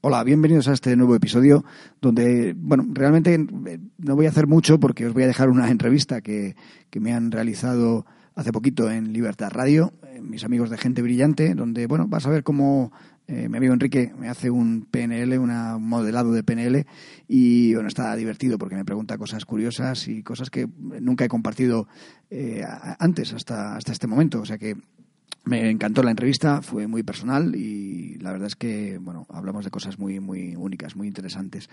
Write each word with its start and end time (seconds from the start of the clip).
Hola, 0.00 0.22
bienvenidos 0.22 0.68
a 0.68 0.74
este 0.74 0.94
nuevo 0.94 1.16
episodio 1.16 1.64
donde, 2.00 2.54
bueno, 2.56 2.86
realmente 2.92 3.34
eh, 3.34 3.80
no 3.98 4.14
voy 4.14 4.26
a 4.26 4.28
hacer 4.28 4.46
mucho 4.46 4.78
porque 4.78 5.04
os 5.04 5.12
voy 5.12 5.24
a 5.24 5.26
dejar 5.26 5.48
una 5.48 5.68
entrevista 5.72 6.20
que, 6.20 6.54
que 6.88 7.00
me 7.00 7.12
han 7.12 7.32
realizado 7.32 8.06
hace 8.36 8.52
poquito 8.52 8.88
en 8.92 9.12
Libertad 9.12 9.50
Radio, 9.50 9.92
eh, 10.06 10.20
mis 10.22 10.44
amigos 10.44 10.70
de 10.70 10.78
Gente 10.78 11.02
Brillante, 11.02 11.52
donde, 11.56 11.88
bueno, 11.88 12.06
vas 12.06 12.24
a 12.26 12.30
ver 12.30 12.44
cómo 12.44 12.92
eh, 13.26 13.48
mi 13.48 13.56
amigo 13.56 13.74
Enrique 13.74 14.12
me 14.16 14.28
hace 14.28 14.50
un 14.50 14.86
PNL, 14.88 15.36
un 15.36 15.50
modelado 15.82 16.30
de 16.30 16.44
PNL 16.44 16.86
y, 17.26 17.74
bueno, 17.74 17.88
está 17.88 18.14
divertido 18.14 18.56
porque 18.56 18.76
me 18.76 18.84
pregunta 18.84 19.18
cosas 19.18 19.44
curiosas 19.46 20.06
y 20.06 20.22
cosas 20.22 20.48
que 20.48 20.68
nunca 20.78 21.24
he 21.24 21.28
compartido 21.28 21.88
antes, 23.00 23.32
hasta, 23.32 23.74
hasta 23.74 23.90
este 23.90 24.06
momento. 24.06 24.40
O 24.40 24.44
sea 24.44 24.58
que 24.58 24.76
me 25.48 25.70
encantó 25.70 26.02
la 26.02 26.10
entrevista, 26.10 26.62
fue 26.62 26.86
muy 26.86 27.02
personal 27.02 27.56
y 27.56 28.18
la 28.18 28.32
verdad 28.32 28.48
es 28.48 28.56
que, 28.56 28.98
bueno, 28.98 29.26
hablamos 29.30 29.64
de 29.64 29.70
cosas 29.70 29.98
muy, 29.98 30.20
muy 30.20 30.54
únicas, 30.54 30.94
muy 30.94 31.08
interesantes. 31.08 31.68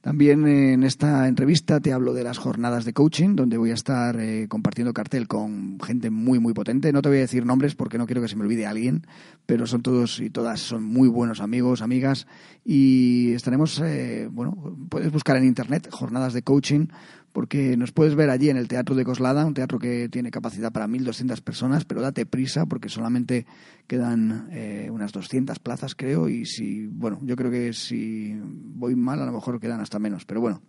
También 0.00 0.46
en 0.46 0.82
esta 0.82 1.26
entrevista 1.28 1.80
te 1.80 1.92
hablo 1.94 2.12
de 2.12 2.24
las 2.24 2.36
jornadas 2.36 2.84
de 2.84 2.92
coaching, 2.92 3.36
donde 3.36 3.56
voy 3.56 3.70
a 3.70 3.74
estar 3.74 4.20
eh, 4.20 4.48
compartiendo 4.48 4.92
cartel 4.92 5.26
con 5.26 5.80
gente 5.80 6.10
muy, 6.10 6.38
muy 6.38 6.52
potente. 6.52 6.92
No 6.92 7.00
te 7.00 7.08
voy 7.08 7.18
a 7.18 7.22
decir 7.22 7.46
nombres 7.46 7.74
porque 7.74 7.96
no 7.96 8.04
quiero 8.04 8.20
que 8.20 8.28
se 8.28 8.36
me 8.36 8.42
olvide 8.42 8.66
alguien, 8.66 9.06
pero 9.46 9.66
son 9.66 9.80
todos 9.80 10.20
y 10.20 10.28
todas 10.28 10.60
son 10.60 10.84
muy 10.84 11.08
buenos 11.08 11.40
amigos, 11.40 11.80
amigas. 11.80 12.26
Y 12.66 13.32
estaremos, 13.32 13.80
eh, 13.80 14.28
bueno, 14.30 14.76
puedes 14.90 15.10
buscar 15.10 15.38
en 15.38 15.46
internet 15.46 15.88
jornadas 15.90 16.34
de 16.34 16.42
coaching 16.42 16.88
porque 17.34 17.76
nos 17.76 17.90
puedes 17.90 18.14
ver 18.14 18.30
allí 18.30 18.48
en 18.48 18.56
el 18.56 18.68
Teatro 18.68 18.94
de 18.94 19.04
Coslada, 19.04 19.44
un 19.44 19.54
teatro 19.54 19.80
que 19.80 20.08
tiene 20.08 20.30
capacidad 20.30 20.70
para 20.70 20.86
1.200 20.86 21.42
personas, 21.42 21.84
pero 21.84 22.00
date 22.00 22.26
prisa 22.26 22.66
porque 22.66 22.88
solamente 22.88 23.44
quedan 23.88 24.46
eh, 24.52 24.88
unas 24.92 25.10
200 25.10 25.58
plazas, 25.58 25.96
creo, 25.96 26.28
y 26.28 26.46
si, 26.46 26.86
bueno, 26.86 27.18
yo 27.22 27.34
creo 27.34 27.50
que 27.50 27.72
si 27.72 28.38
voy 28.40 28.94
mal 28.94 29.20
a 29.20 29.26
lo 29.26 29.32
mejor 29.32 29.58
quedan 29.58 29.80
hasta 29.80 29.98
menos, 29.98 30.24
pero 30.24 30.40
bueno, 30.40 30.62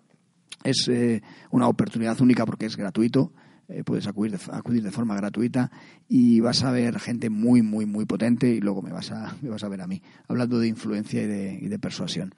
es 0.64 0.88
eh, 0.88 1.22
una 1.52 1.68
oportunidad 1.68 2.20
única 2.20 2.48
porque 2.48 2.66
es 2.66 2.76
gratuito, 2.76 3.32
eh, 3.68 3.84
puedes 3.84 4.08
acudir 4.08 4.32
de, 4.32 4.40
acudir 4.52 4.82
de 4.82 4.92
forma 4.92 5.16
gratuita 5.16 5.70
y 6.08 6.40
vas 6.40 6.64
a 6.64 6.72
ver 6.72 7.00
gente 7.00 7.30
muy, 7.30 7.62
muy, 7.62 7.86
muy 7.86 8.06
potente 8.06 8.50
y 8.50 8.60
luego 8.60 8.82
me 8.82 8.92
vas 8.92 9.12
a, 9.12 9.36
me 9.44 9.50
vas 9.50 9.64
a 9.64 9.70
ver 9.70 9.82
a 9.82 9.88
mí, 9.88 10.02
hablando 10.28 10.58
de 10.58 10.68
influencia 10.68 11.22
y 11.22 11.28
de, 11.28 11.60
y 11.62 11.68
de 11.68 11.78
persuasión. 11.78 12.34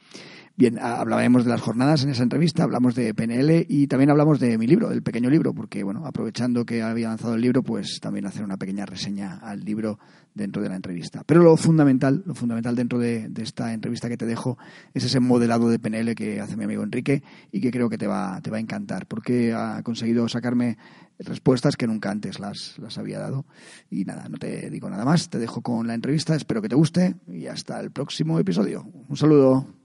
Bien, 0.60 0.80
hablábamos 0.80 1.46
de 1.46 1.52
las 1.52 1.62
jornadas 1.62 2.04
en 2.04 2.10
esa 2.10 2.24
entrevista, 2.24 2.64
hablamos 2.64 2.96
de 2.96 3.14
PNL 3.14 3.68
y 3.70 3.86
también 3.86 4.10
hablamos 4.10 4.40
de 4.40 4.58
mi 4.58 4.66
libro, 4.66 4.90
el 4.90 5.04
pequeño 5.04 5.30
libro, 5.30 5.54
porque 5.54 5.84
bueno, 5.84 6.04
aprovechando 6.04 6.66
que 6.66 6.82
había 6.82 7.10
lanzado 7.10 7.36
el 7.36 7.42
libro, 7.42 7.62
pues 7.62 8.00
también 8.02 8.26
hacer 8.26 8.44
una 8.44 8.58
pequeña 8.58 8.84
reseña 8.88 9.36
al 9.36 9.64
libro 9.64 10.00
dentro 10.34 10.64
de 10.64 10.70
la 10.70 10.76
entrevista. 10.76 11.22
Pero 11.28 11.44
lo 11.44 11.56
fundamental, 11.58 12.24
lo 12.26 12.34
fundamental 12.34 12.76
dentro 12.76 12.98
de, 12.98 13.32
esta 13.38 13.72
entrevista 13.72 14.10
que 14.10 14.18
te 14.18 14.26
dejo 14.26 14.58
es 14.96 15.04
ese 15.04 15.20
modelado 15.20 15.70
de 15.70 15.78
PNL 15.78 16.16
que 16.16 16.42
hace 16.42 16.58
mi 16.58 16.64
amigo 16.64 16.82
Enrique 16.82 17.22
y 17.52 17.62
que 17.62 17.70
creo 17.70 17.88
que 17.88 18.00
te 18.00 18.08
va, 18.08 18.42
te 18.42 18.50
va 18.50 18.58
a 18.58 18.60
encantar, 18.60 19.06
porque 19.06 19.54
ha 19.54 19.84
conseguido 19.84 20.28
sacarme 20.28 20.80
respuestas 21.20 21.78
que 21.78 21.86
nunca 21.86 22.10
antes 22.10 22.40
las, 22.40 22.80
las 22.80 22.98
había 22.98 23.20
dado. 23.20 23.46
Y 23.92 24.06
nada, 24.06 24.28
no 24.28 24.40
te 24.40 24.72
digo 24.72 24.90
nada 24.90 25.06
más, 25.06 25.30
te 25.30 25.38
dejo 25.38 25.62
con 25.62 25.86
la 25.86 25.94
entrevista, 25.94 26.34
espero 26.34 26.64
que 26.64 26.70
te 26.70 26.76
guste 26.76 27.16
y 27.28 27.46
hasta 27.46 27.80
el 27.80 27.92
próximo 27.92 28.40
episodio. 28.40 28.88
Un 29.08 29.18
saludo. 29.18 29.77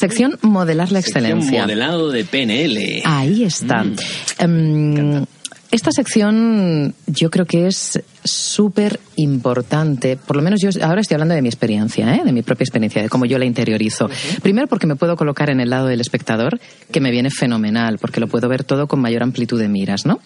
Sección 0.00 0.38
Modelar 0.40 0.92
la 0.92 1.00
Excelencia. 1.00 1.62
modelado 1.62 2.10
de 2.10 2.24
PNL. 2.24 3.02
Ahí 3.04 3.44
está. 3.44 3.84
Mm. 3.84 3.96
Em, 4.38 5.26
esta 5.70 5.92
sección 5.92 6.94
yo 7.06 7.30
creo 7.30 7.46
que 7.46 7.66
es 7.66 8.02
súper 8.24 8.98
importante, 9.16 10.16
por 10.16 10.36
lo 10.36 10.42
menos 10.42 10.60
yo 10.60 10.70
ahora 10.84 11.00
estoy 11.00 11.14
hablando 11.14 11.34
de 11.34 11.42
mi 11.42 11.48
experiencia, 11.48 12.14
¿eh? 12.14 12.22
de 12.24 12.32
mi 12.32 12.42
propia 12.42 12.64
experiencia, 12.64 13.02
de 13.02 13.08
cómo 13.08 13.24
yo 13.24 13.38
la 13.38 13.44
interiorizo. 13.44 14.10
Primero 14.42 14.66
porque 14.66 14.86
me 14.86 14.96
puedo 14.96 15.16
colocar 15.16 15.48
en 15.50 15.60
el 15.60 15.70
lado 15.70 15.86
del 15.86 16.00
espectador, 16.00 16.60
que 16.90 17.00
me 17.00 17.10
viene 17.10 17.30
fenomenal, 17.30 17.98
porque 17.98 18.20
lo 18.20 18.26
puedo 18.26 18.48
ver 18.48 18.64
todo 18.64 18.88
con 18.88 19.00
mayor 19.00 19.22
amplitud 19.22 19.60
de 19.60 19.68
miras, 19.68 20.06
¿no? 20.06 20.20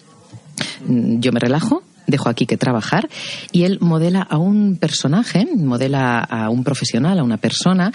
Mm, 0.87 1.19
yo 1.19 1.31
me 1.31 1.39
relajo, 1.39 1.83
dejo 2.07 2.29
aquí 2.29 2.45
que 2.45 2.57
trabajar 2.57 3.09
y 3.51 3.63
él 3.63 3.79
modela 3.81 4.21
a 4.21 4.37
un 4.37 4.77
personaje, 4.77 5.47
modela 5.55 6.19
a 6.19 6.49
un 6.49 6.63
profesional, 6.63 7.19
a 7.19 7.23
una 7.23 7.37
persona 7.37 7.91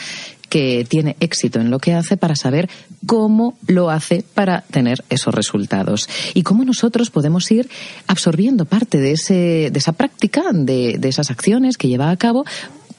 que 0.51 0.85
tiene 0.87 1.17
éxito 1.21 1.61
en 1.61 1.71
lo 1.71 1.79
que 1.79 1.95
hace 1.95 2.17
para 2.17 2.35
saber 2.35 2.69
cómo 3.07 3.57
lo 3.67 3.89
hace 3.89 4.25
para 4.35 4.63
tener 4.63 5.05
esos 5.09 5.35
resultados. 5.35 6.09
Y 6.35 6.43
cómo 6.43 6.65
nosotros 6.65 7.11
podemos 7.11 7.51
ir 7.53 7.71
absorbiendo 8.09 8.65
parte 8.65 8.99
de, 8.99 9.13
ese, 9.13 9.71
de 9.73 9.79
esa 9.79 9.93
práctica, 9.93 10.43
de, 10.53 10.97
de 10.99 11.09
esas 11.09 11.31
acciones 11.31 11.79
que 11.79 11.89
lleva 11.89 12.11
a 12.11 12.17
cabo 12.17 12.45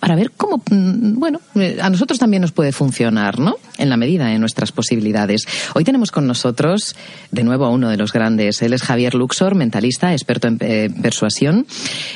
para 0.02 0.16
ver 0.16 0.32
cómo, 0.36 0.58
mm, 0.58 1.20
bueno, 1.20 1.40
eh, 1.54 1.78
a 1.80 1.88
nosotros 1.92 2.18
también 2.18 2.42
nos 2.42 2.52
puede 2.52 2.72
funcionar, 2.72 3.38
¿no? 3.38 3.58
En 3.78 3.88
la 3.88 3.98
medida 3.98 4.26
de 4.26 4.40
nuestras 4.40 4.72
posibilidades. 4.72 5.46
Hoy 5.76 5.84
tenemos 5.84 6.10
con 6.10 6.26
nosotros, 6.26 6.96
de 7.30 7.44
nuevo, 7.44 7.66
a 7.66 7.70
uno 7.70 7.88
de 7.88 7.98
los 7.98 8.12
grandes. 8.12 8.64
Él 8.64 8.74
es 8.74 8.82
Javier 8.82 9.14
Luxor, 9.14 9.54
mentalista, 9.54 10.12
experto 10.12 10.48
en 10.48 10.58
eh, 10.62 10.90
persuasión. 11.04 11.68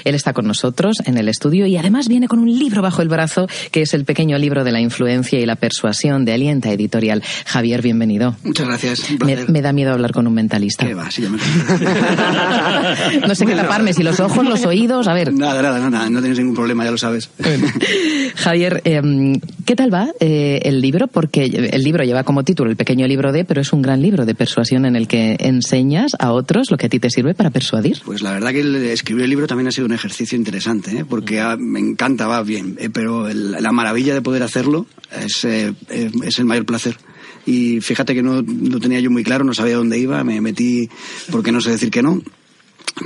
Él 0.04 0.16
está 0.16 0.34
con 0.34 0.48
nosotros 0.48 0.98
en 1.06 1.20
el 1.20 1.30
estudio 1.30 1.68
y 1.68 1.78
además 1.78 2.08
viene 2.08 2.28
con 2.28 2.40
un 2.40 2.50
libro 2.58 2.82
bajo 2.82 3.04
el 3.04 3.08
brazo, 3.08 3.48
que 3.72 3.84
es 3.84 3.94
el 3.94 4.04
pequeño 4.04 4.40
libro 4.40 4.64
de 4.64 4.72
la 4.72 4.82
influencia 4.82 5.40
y 5.40 5.46
la 5.46 5.56
persuasión 5.56 6.26
de 6.26 6.34
Alienta 6.34 6.72
Editorial. 6.72 7.22
Javier, 7.46 7.84
bienvenido. 7.84 8.36
Muchas 8.44 8.66
gracias. 8.66 9.04
Me, 9.24 9.62
da 9.62 9.74
miedo 9.74 9.92
hablar 9.92 10.12
con 10.12 10.26
un 10.26 10.34
mentalista. 10.34 10.88
¿Qué 10.88 10.96
va? 10.96 11.12
Sí, 11.12 11.22
ya 11.22 11.30
me... 11.30 11.38
no 13.28 13.36
sé 13.36 13.46
qué 13.46 13.54
taparme, 13.54 13.94
si 13.94 14.02
los 14.02 14.20
ojos, 14.20 14.44
los 14.44 14.66
oídos, 14.66 15.08
a 15.08 15.14
ver. 15.14 15.32
Nada, 15.32 15.62
nada, 15.62 15.88
nada, 15.88 16.10
no 16.10 16.20
tienes 16.20 16.40
ningún 16.40 16.56
problema, 16.56 16.84
ya 16.84 16.90
lo 16.90 16.98
sabes. 16.98 17.30
Javier, 18.36 18.82
em, 18.86 19.40
¿qué 19.66 19.76
tal 19.76 19.94
va 19.94 20.10
eh, 20.20 20.62
el 20.64 20.82
libro? 20.82 21.08
Porque 21.08 21.46
el 21.46 21.84
libro 21.84 22.04
lleva 22.04 22.24
como 22.24 22.44
título 22.44 22.70
El 22.70 22.76
pequeño 22.76 23.08
libro 23.08 23.32
de, 23.32 23.46
pero 23.46 23.62
es 23.62 23.74
un 23.74 23.82
gran 23.82 24.02
libro 24.02 24.26
de 24.26 24.36
persuasión 24.36 24.86
en 24.86 24.96
el 24.96 25.08
que 25.08 25.38
enseñas 25.40 26.14
a 26.20 26.32
otros 26.32 26.72
lo 26.72 26.78
que 26.78 26.88
a 26.88 26.90
ti 26.90 27.00
te 27.00 27.10
sirve 27.10 27.34
para 27.34 27.50
persuadir. 27.50 28.02
Pues 28.06 28.22
la 28.22 28.34
verdad 28.34 28.52
que 28.52 28.94
escribir 28.94 29.24
el 29.24 29.30
libro 29.30 29.48
también 29.48 29.68
ha 29.68 29.72
sido 29.72 29.88
un 29.88 29.94
ejercicio 29.94 30.38
interesante, 30.38 31.00
¿eh? 31.00 31.06
porque 31.06 31.44
me 31.58 31.80
encanta, 31.80 32.28
va 32.28 32.42
bien, 32.44 32.78
eh, 32.80 32.90
pero 32.92 33.28
la 33.32 33.72
maravilla 33.72 34.14
de 34.14 34.22
poder 34.22 34.44
hacerlo 34.44 34.86
es, 35.12 35.46
es 35.46 36.40
el 36.40 36.46
mayor 36.46 36.66
placer 36.66 36.98
y 37.46 37.80
fíjate 37.82 38.16
que 38.16 38.24
no 38.24 38.42
lo 38.42 38.80
tenía 38.80 39.00
yo 39.00 39.12
muy 39.12 39.24
claro, 39.24 39.44
no 39.44 39.54
sabía 39.54 39.78
dónde 39.78 40.00
iba, 40.00 40.24
me 40.24 40.42
metí 40.42 40.90
porque 41.32 41.52
no 41.52 41.62
sé 41.62 41.72
decir 41.72 41.92
que 41.92 42.02
no 42.02 42.22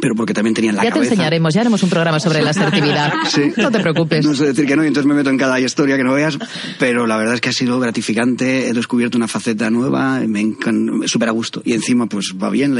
pero 0.01 0.15
porque 0.15 0.33
también 0.33 0.53
tenían 0.53 0.75
la 0.75 0.83
ya 0.83 0.89
cabeza. 0.89 1.05
Ya 1.05 1.09
te 1.09 1.13
enseñaremos, 1.15 1.53
ya 1.53 1.61
haremos 1.61 1.83
un 1.83 1.89
programa 1.89 2.19
sobre 2.19 2.41
la 2.41 2.51
asertividad. 2.51 3.13
Sí. 3.29 3.53
No 3.57 3.69
te 3.69 3.79
preocupes. 3.79 4.25
No 4.25 4.33
sé 4.33 4.45
decir 4.47 4.65
que 4.65 4.75
no, 4.75 4.83
y 4.83 4.87
entonces 4.87 5.07
me 5.07 5.13
meto 5.13 5.29
en 5.29 5.37
cada 5.37 5.59
historia 5.59 5.97
que 5.97 6.03
no 6.03 6.13
veas, 6.13 6.37
pero 6.79 7.05
la 7.05 7.15
verdad 7.15 7.35
es 7.35 7.41
que 7.41 7.49
ha 7.49 7.53
sido 7.53 7.79
gratificante, 7.79 8.67
he 8.67 8.73
descubierto 8.73 9.17
una 9.17 9.27
faceta 9.27 9.69
nueva, 9.69 10.19
me 10.21 10.55
súper 11.05 11.29
a 11.29 11.31
gusto. 11.31 11.61
Y 11.63 11.73
encima, 11.73 12.07
pues 12.07 12.33
va 12.41 12.49
bien, 12.49 12.75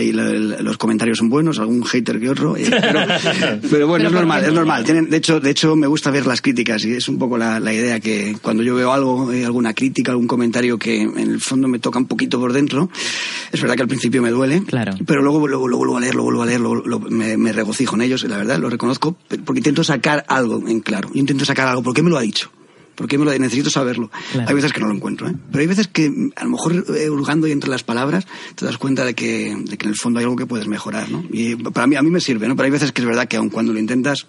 los 0.64 0.78
comentarios 0.78 1.20
son 1.20 1.30
buenos, 1.30 1.59
algún 1.59 1.84
hater 1.84 2.20
que 2.20 2.30
otro, 2.30 2.56
pero, 3.70 3.88
bueno, 3.88 4.08
es 4.08 4.12
normal, 4.12 4.44
es 4.44 4.53
normal. 4.53 4.84
de, 4.86 5.18
hecho, 5.18 5.40
de 5.40 5.50
hecho, 5.52 5.76
me 5.76 5.88
gusta 5.88 6.09
ver 6.09 6.26
las 6.26 6.41
críticas 6.41 6.84
y 6.86 6.94
es 6.94 7.08
un 7.08 7.20
poco 7.20 7.38
la, 7.38 7.59
idea 7.74 8.00
que 8.00 8.36
cuando 8.41 8.64
yo 8.64 8.76
veo 8.76 8.91
algo, 8.91 9.31
eh, 9.31 9.46
alguna 9.46 9.74
crítica, 9.74 10.12
algún 10.12 10.28
comentario 10.28 10.78
que 10.80 11.02
en 11.02 11.18
el 11.18 11.40
fondo 11.40 11.68
me 11.68 11.80
toca 11.80 12.00
un 12.00 12.08
poquito 12.08 12.40
por 12.40 12.53
dentro, 12.53 12.90
es 13.52 13.62
verdad 13.62 13.76
que 13.76 13.84
al 13.84 13.88
principio 13.88 14.22
me 14.22 14.31
duele, 14.31 14.64
claro. 14.64 14.94
pero 15.06 15.22
luego 15.22 15.47
lo, 15.47 15.59
vuelvo 15.59 15.97
a 15.97 16.02
leer, 16.02 16.16
lo 16.16 16.24
vuelvo 16.24 16.41
a 16.41 16.46
leer, 16.46 16.59
lo, 16.59 16.99
me, 17.10 17.52
regocijo 17.54 17.96
en 17.96 18.02
ellos, 18.02 18.24
la 18.24 18.38
verdad, 18.38 18.60
lo 18.60 18.70
reconozco, 18.70 19.16
porque 19.46 19.60
intento 19.60 19.84
sacar 19.84 20.26
algo 20.28 20.68
en 20.68 20.82
claro. 20.82 21.10
Yo 21.14 21.20
intento 21.20 21.46
sacar 21.46 21.68
algo. 21.68 21.84
¿Por 21.84 21.94
qué 21.94 22.04
me 22.04 22.10
lo 22.10 22.18
ha 22.18 22.22
dicho? 22.22 22.52
¿Por 22.96 23.08
qué 23.08 23.18
me 23.18 23.24
lo 23.24 23.32
necesito 23.38 23.70
saberlo? 23.70 24.12
Hay 24.46 24.54
veces 24.54 24.74
que 24.74 24.82
no 24.82 24.88
lo 24.88 24.94
encuentro, 24.94 25.30
¿eh? 25.30 25.34
Pero 25.52 25.62
hay 25.62 25.68
veces 25.68 25.88
que 25.88 26.12
a 26.36 26.44
lo 26.44 26.50
mejor 26.50 26.86
eh, 26.98 27.09
hurgando 27.09 27.48
y 27.48 27.52
entre 27.54 27.70
las 27.70 27.82
palabras 27.82 28.28
te 28.56 28.66
das 28.66 28.78
cuenta 28.78 29.06
de 29.06 29.16
que, 29.16 29.56
de 29.58 29.78
que 29.78 29.86
en 29.86 29.92
el 29.92 29.96
fondo 29.96 30.20
hay 30.20 30.26
algo 30.26 30.35
que 30.35 30.46
puedes 30.46 30.68
mejorar, 30.68 31.09
¿no? 31.09 31.23
Y 31.32 31.56
para 31.56 31.88
mí, 31.88 31.96
a 31.96 32.02
mí 32.02 32.09
me 32.09 32.20
sirve, 32.20 32.50
¿no? 32.50 32.58
Pero 32.58 32.66
hay 32.66 32.72
veces 32.72 32.91
que 32.91 33.02
es 33.02 33.08
verdad 33.08 33.29
que 33.29 33.38
aun 33.38 33.50
cuando 33.50 33.72
lo 33.72 33.79
intentas, 33.79 34.28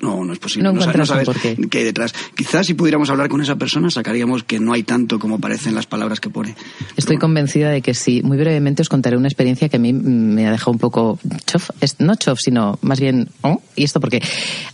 no, 0.00 0.24
no 0.24 0.32
es 0.32 0.38
posible. 0.38 0.70
No, 0.72 1.06
sabes 1.06 1.26
por 1.26 1.40
qué. 1.40 1.56
hay 1.56 1.84
detrás. 1.84 2.12
Quizás 2.34 2.66
si 2.66 2.74
pudiéramos 2.74 3.08
hablar 3.10 3.28
con 3.28 3.40
esa 3.40 3.56
persona 3.56 3.90
sacaríamos 3.90 4.44
que 4.44 4.60
no 4.60 4.72
hay 4.72 4.82
tanto 4.82 5.18
como 5.18 5.38
parecen 5.40 5.74
las 5.74 5.86
palabras 5.86 6.20
que 6.20 6.28
pone. 6.28 6.54
Estoy 6.96 7.16
convencida 7.16 7.70
de 7.70 7.80
que 7.80 7.94
sí. 7.94 8.22
Muy 8.22 8.36
brevemente 8.36 8.82
os 8.82 8.88
contaré 8.88 9.16
una 9.16 9.28
experiencia 9.28 9.68
que 9.68 9.76
a 9.76 9.80
mí 9.80 9.92
me 9.92 10.46
ha 10.46 10.50
dejado 10.50 10.72
un 10.72 10.78
poco 10.78 11.18
chof, 11.46 11.70
no 11.98 12.14
chof, 12.16 12.38
sino 12.40 12.78
más 12.82 13.00
bien, 13.00 13.28
¿oh? 13.42 13.62
y 13.74 13.84
esto 13.84 14.00
porque 14.00 14.22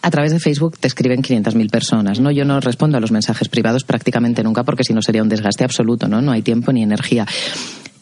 a 0.00 0.10
través 0.10 0.32
de 0.32 0.40
Facebook 0.40 0.78
te 0.78 0.88
escriben 0.88 1.22
500.000 1.22 1.70
personas, 1.70 2.20
¿no? 2.20 2.30
Yo 2.30 2.44
no 2.44 2.60
respondo 2.60 2.96
a 2.98 3.00
los 3.00 3.12
mensajes 3.12 3.48
privados 3.48 3.84
prácticamente 3.84 4.42
nunca 4.42 4.64
porque 4.64 4.84
si 4.84 4.92
no 4.92 5.02
sería 5.02 5.22
un 5.22 5.28
desgaste 5.28 5.64
absoluto, 5.64 6.08
¿no? 6.08 6.20
No 6.20 6.32
hay 6.32 6.42
tiempo 6.42 6.72
ni 6.72 6.82
energía 6.82 7.26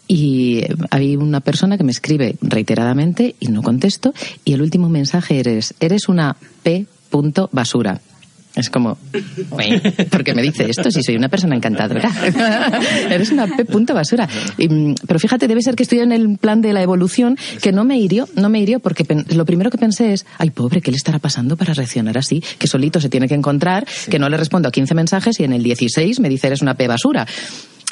y 0.09 0.65
hay 0.91 1.17
una 1.17 1.41
persona 1.41 1.79
que 1.79 1.85
me 1.85 1.93
escribe 1.93 2.37
reiteradamente 2.41 3.37
y 3.39 3.47
no 3.47 3.63
contesto 3.63 4.13
y 4.45 4.55
el 4.55 4.63
último 4.63 4.89
mensaje 4.89 5.39
eres 5.39 5.75
eres 5.79 6.09
una 6.09 6.37
P 6.65 6.87
punto 7.11 7.49
basura. 7.53 8.01
Es 8.57 8.69
como, 8.69 8.99
¿por 10.11 10.25
qué 10.25 10.35
me 10.35 10.43
dice 10.43 10.69
esto 10.69 10.91
si 10.91 11.05
soy 11.05 11.15
una 11.15 11.29
persona 11.29 11.55
encantadora? 11.55 12.11
Eres 13.11 13.31
una 13.31 13.47
P. 13.47 13.65
punto 13.65 13.95
basura. 13.95 14.29
Mm, 14.59 14.95
pero 15.07 15.21
fíjate, 15.21 15.47
debe 15.47 15.63
ser 15.63 15.77
que 15.77 15.85
estoy 15.85 16.01
en 16.01 16.11
el 16.11 16.37
plan 16.37 16.61
de 16.61 16.73
la 16.73 16.83
evolución 16.83 17.39
que 17.63 17.71
no 17.71 17.85
me 17.85 17.99
hirió, 17.99 18.29
no 18.35 18.49
me 18.49 18.59
hirió 18.59 18.81
porque 18.81 19.07
lo 19.35 19.45
primero 19.45 19.71
que 19.71 19.79
pensé 19.79 20.13
es, 20.13 20.27
ay 20.39 20.51
pobre, 20.51 20.81
¿qué 20.81 20.91
le 20.91 20.97
estará 20.97 21.21
pasando 21.21 21.57
para 21.57 21.75
reaccionar 21.75 22.19
así? 22.19 22.43
Que 22.59 22.67
solito 22.67 23.01
se 23.01 23.09
tiene 23.09 23.29
que 23.29 23.35
encontrar, 23.35 23.87
que 24.11 24.19
no 24.19 24.29
le 24.29 24.37
respondo 24.37 24.69
a 24.69 24.73
15 24.73 24.95
mensajes 24.95 25.39
y 25.39 25.45
en 25.45 25.53
el 25.53 25.63
16 25.63 26.19
me 26.19 26.29
dice 26.29 26.49
eres 26.49 26.61
una 26.61 26.75
P 26.75 26.89
basura 26.89 27.27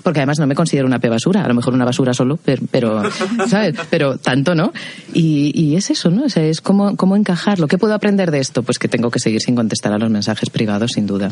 porque 0.02 0.20
además 0.20 0.38
no 0.38 0.46
me 0.46 0.54
considero 0.54 0.86
una 0.86 0.98
pe 0.98 1.08
basura, 1.08 1.44
a 1.44 1.48
lo 1.48 1.54
mejor 1.54 1.74
una 1.74 1.84
basura 1.84 2.12
solo, 2.12 2.38
pero, 2.70 3.02
¿sabes? 3.48 3.74
Pero 3.90 4.18
tanto, 4.18 4.54
¿no? 4.54 4.72
Y, 5.12 5.76
es 5.78 5.90
eso, 5.90 6.10
¿no? 6.10 6.24
O 6.24 6.28
sea, 6.28 6.44
es 6.44 6.60
cómo, 6.60 6.96
cómo 6.96 7.16
encajarlo. 7.16 7.68
¿Qué 7.68 7.78
puedo 7.78 7.94
aprender 7.94 8.30
de 8.30 8.40
esto? 8.40 8.62
Pues 8.62 8.78
que 8.78 8.88
tengo 8.88 9.10
que 9.10 9.20
seguir 9.20 9.40
sin 9.40 9.54
contestar 9.54 9.92
a 9.92 9.98
los 9.98 10.10
mensajes 10.10 10.50
privados, 10.50 10.92
sin 10.94 11.06
duda. 11.06 11.30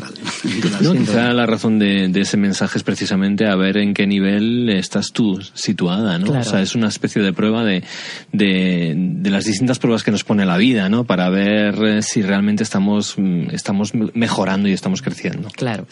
No, 0.81 0.93
quizá 0.93 1.33
la 1.33 1.45
razón 1.45 1.79
de, 1.79 2.11
ese 2.15 2.37
mensaje 2.37 2.77
es 2.77 2.83
precisamente 2.83 3.45
a 3.47 3.55
ver 3.55 3.77
en 3.77 3.93
qué 3.93 4.07
nivel 4.07 4.69
estás 4.69 5.11
tú 5.11 5.39
situada, 5.53 6.17
¿no? 6.17 6.31
O 6.31 6.43
sea, 6.43 6.61
es 6.61 6.75
una 6.75 6.87
especie 6.87 7.21
de 7.21 7.33
prueba 7.33 7.63
de, 7.63 7.83
de, 8.31 9.29
las 9.29 9.45
distintas 9.45 9.79
pruebas 9.79 10.03
que 10.03 10.11
nos 10.11 10.23
pone 10.23 10.45
la 10.45 10.57
vida, 10.57 10.89
¿no? 10.89 11.03
Para 11.03 11.29
ver 11.29 11.75
eh, 11.83 12.01
si 12.01 12.21
realmente 12.21 12.63
estamos, 12.63 13.15
mm, 13.17 13.49
estamos 13.51 13.93
mejorando 13.93 14.69
y 14.69 14.73
estamos 14.73 15.01
creciendo. 15.01 15.49
Claro. 15.49 15.87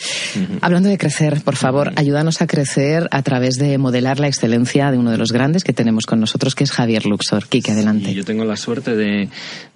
Hablando 0.62 0.90
de 0.90 0.98
crecer, 0.98 1.42
por 1.44 1.56
favor, 1.56 1.92
ayúdanos 1.96 2.42
a 2.42 2.48
crecer 2.48 2.75
a 3.12 3.22
través 3.22 3.56
de 3.56 3.78
modelar 3.78 4.20
la 4.20 4.28
excelencia 4.28 4.92
de 4.92 4.98
uno 4.98 5.12
de 5.12 5.18
los 5.18 5.32
grandes 5.32 5.64
que 5.64 5.72
tenemos 5.72 6.06
con 6.06 6.20
nosotros, 6.20 6.56
que 6.56 6.66
es 6.66 6.72
Javier 6.72 7.06
Luxor. 7.06 7.48
Kike, 7.48 7.72
adelante. 7.72 8.14
yo 8.14 8.26
tengo 8.26 8.44
la 8.44 8.58
suerte 8.58 8.96
de, 8.96 9.30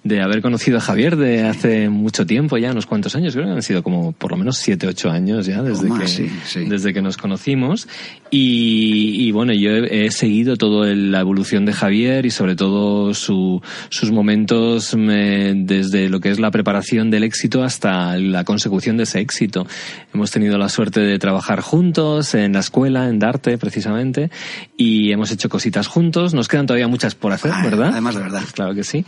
de 0.04 0.22
haber 0.22 0.42
conocido 0.42 0.78
a 0.78 0.80
Javier 0.80 1.16
de 1.16 1.44
hace 1.44 1.88
mucho 1.88 2.26
tiempo 2.26 2.58
ya, 2.58 2.70
unos 2.72 2.86
cuantos 2.86 3.16
años, 3.16 3.34
creo 3.34 3.46
que 3.46 3.52
han 3.52 3.62
sido 3.62 3.82
como 3.82 4.12
por 4.12 4.30
lo 4.30 4.36
menos 4.36 4.58
siete, 4.58 4.86
ocho 4.86 5.10
años 5.10 5.46
ya 5.46 5.62
desde, 5.62 5.88
que, 5.88 6.64
desde 6.66 6.92
que 6.92 7.00
nos 7.00 7.16
conocimos. 7.16 7.88
Y, 8.30 9.30
bueno, 9.32 9.52
yo 9.52 9.70
he, 9.70 10.10
seguido 10.10 10.56
toda 10.56 10.94
la 10.94 11.20
evolución 11.20 11.64
de 11.64 11.72
Javier 11.72 12.26
y 12.26 12.30
sobre 12.30 12.54
todo 12.54 13.14
su, 13.14 13.60
sus 13.88 14.10
momentos 14.10 14.94
desde 14.96 16.08
lo 16.08 16.20
que 16.20 16.30
es 16.30 16.38
la 16.38 16.50
preparación 16.50 17.10
del 17.10 17.24
éxito 17.24 17.62
hasta 17.62 18.16
la 18.18 18.44
consecución 18.44 18.96
de 18.96 19.04
ese 19.04 19.20
éxito. 19.20 19.66
Hemos 20.14 20.30
tenido 20.30 20.58
la 20.58 20.68
suerte 20.68 21.00
de 21.00 21.18
trabajar 21.18 21.60
juntos 21.60 22.34
en 22.34 22.52
la 22.52 22.60
escuela, 22.80 23.08
en 23.08 23.18
Darte 23.18 23.58
precisamente, 23.58 24.30
y 24.74 25.12
hemos 25.12 25.30
hecho 25.30 25.50
cositas 25.50 25.86
juntos. 25.86 26.32
Nos 26.32 26.48
quedan 26.48 26.64
todavía 26.64 26.88
muchas 26.88 27.14
por 27.14 27.30
hacer, 27.30 27.52
¿verdad? 27.62 27.90
Además 27.92 28.14
de 28.14 28.22
verdad. 28.22 28.42
Claro 28.54 28.74
que 28.74 28.84
sí. 28.84 29.04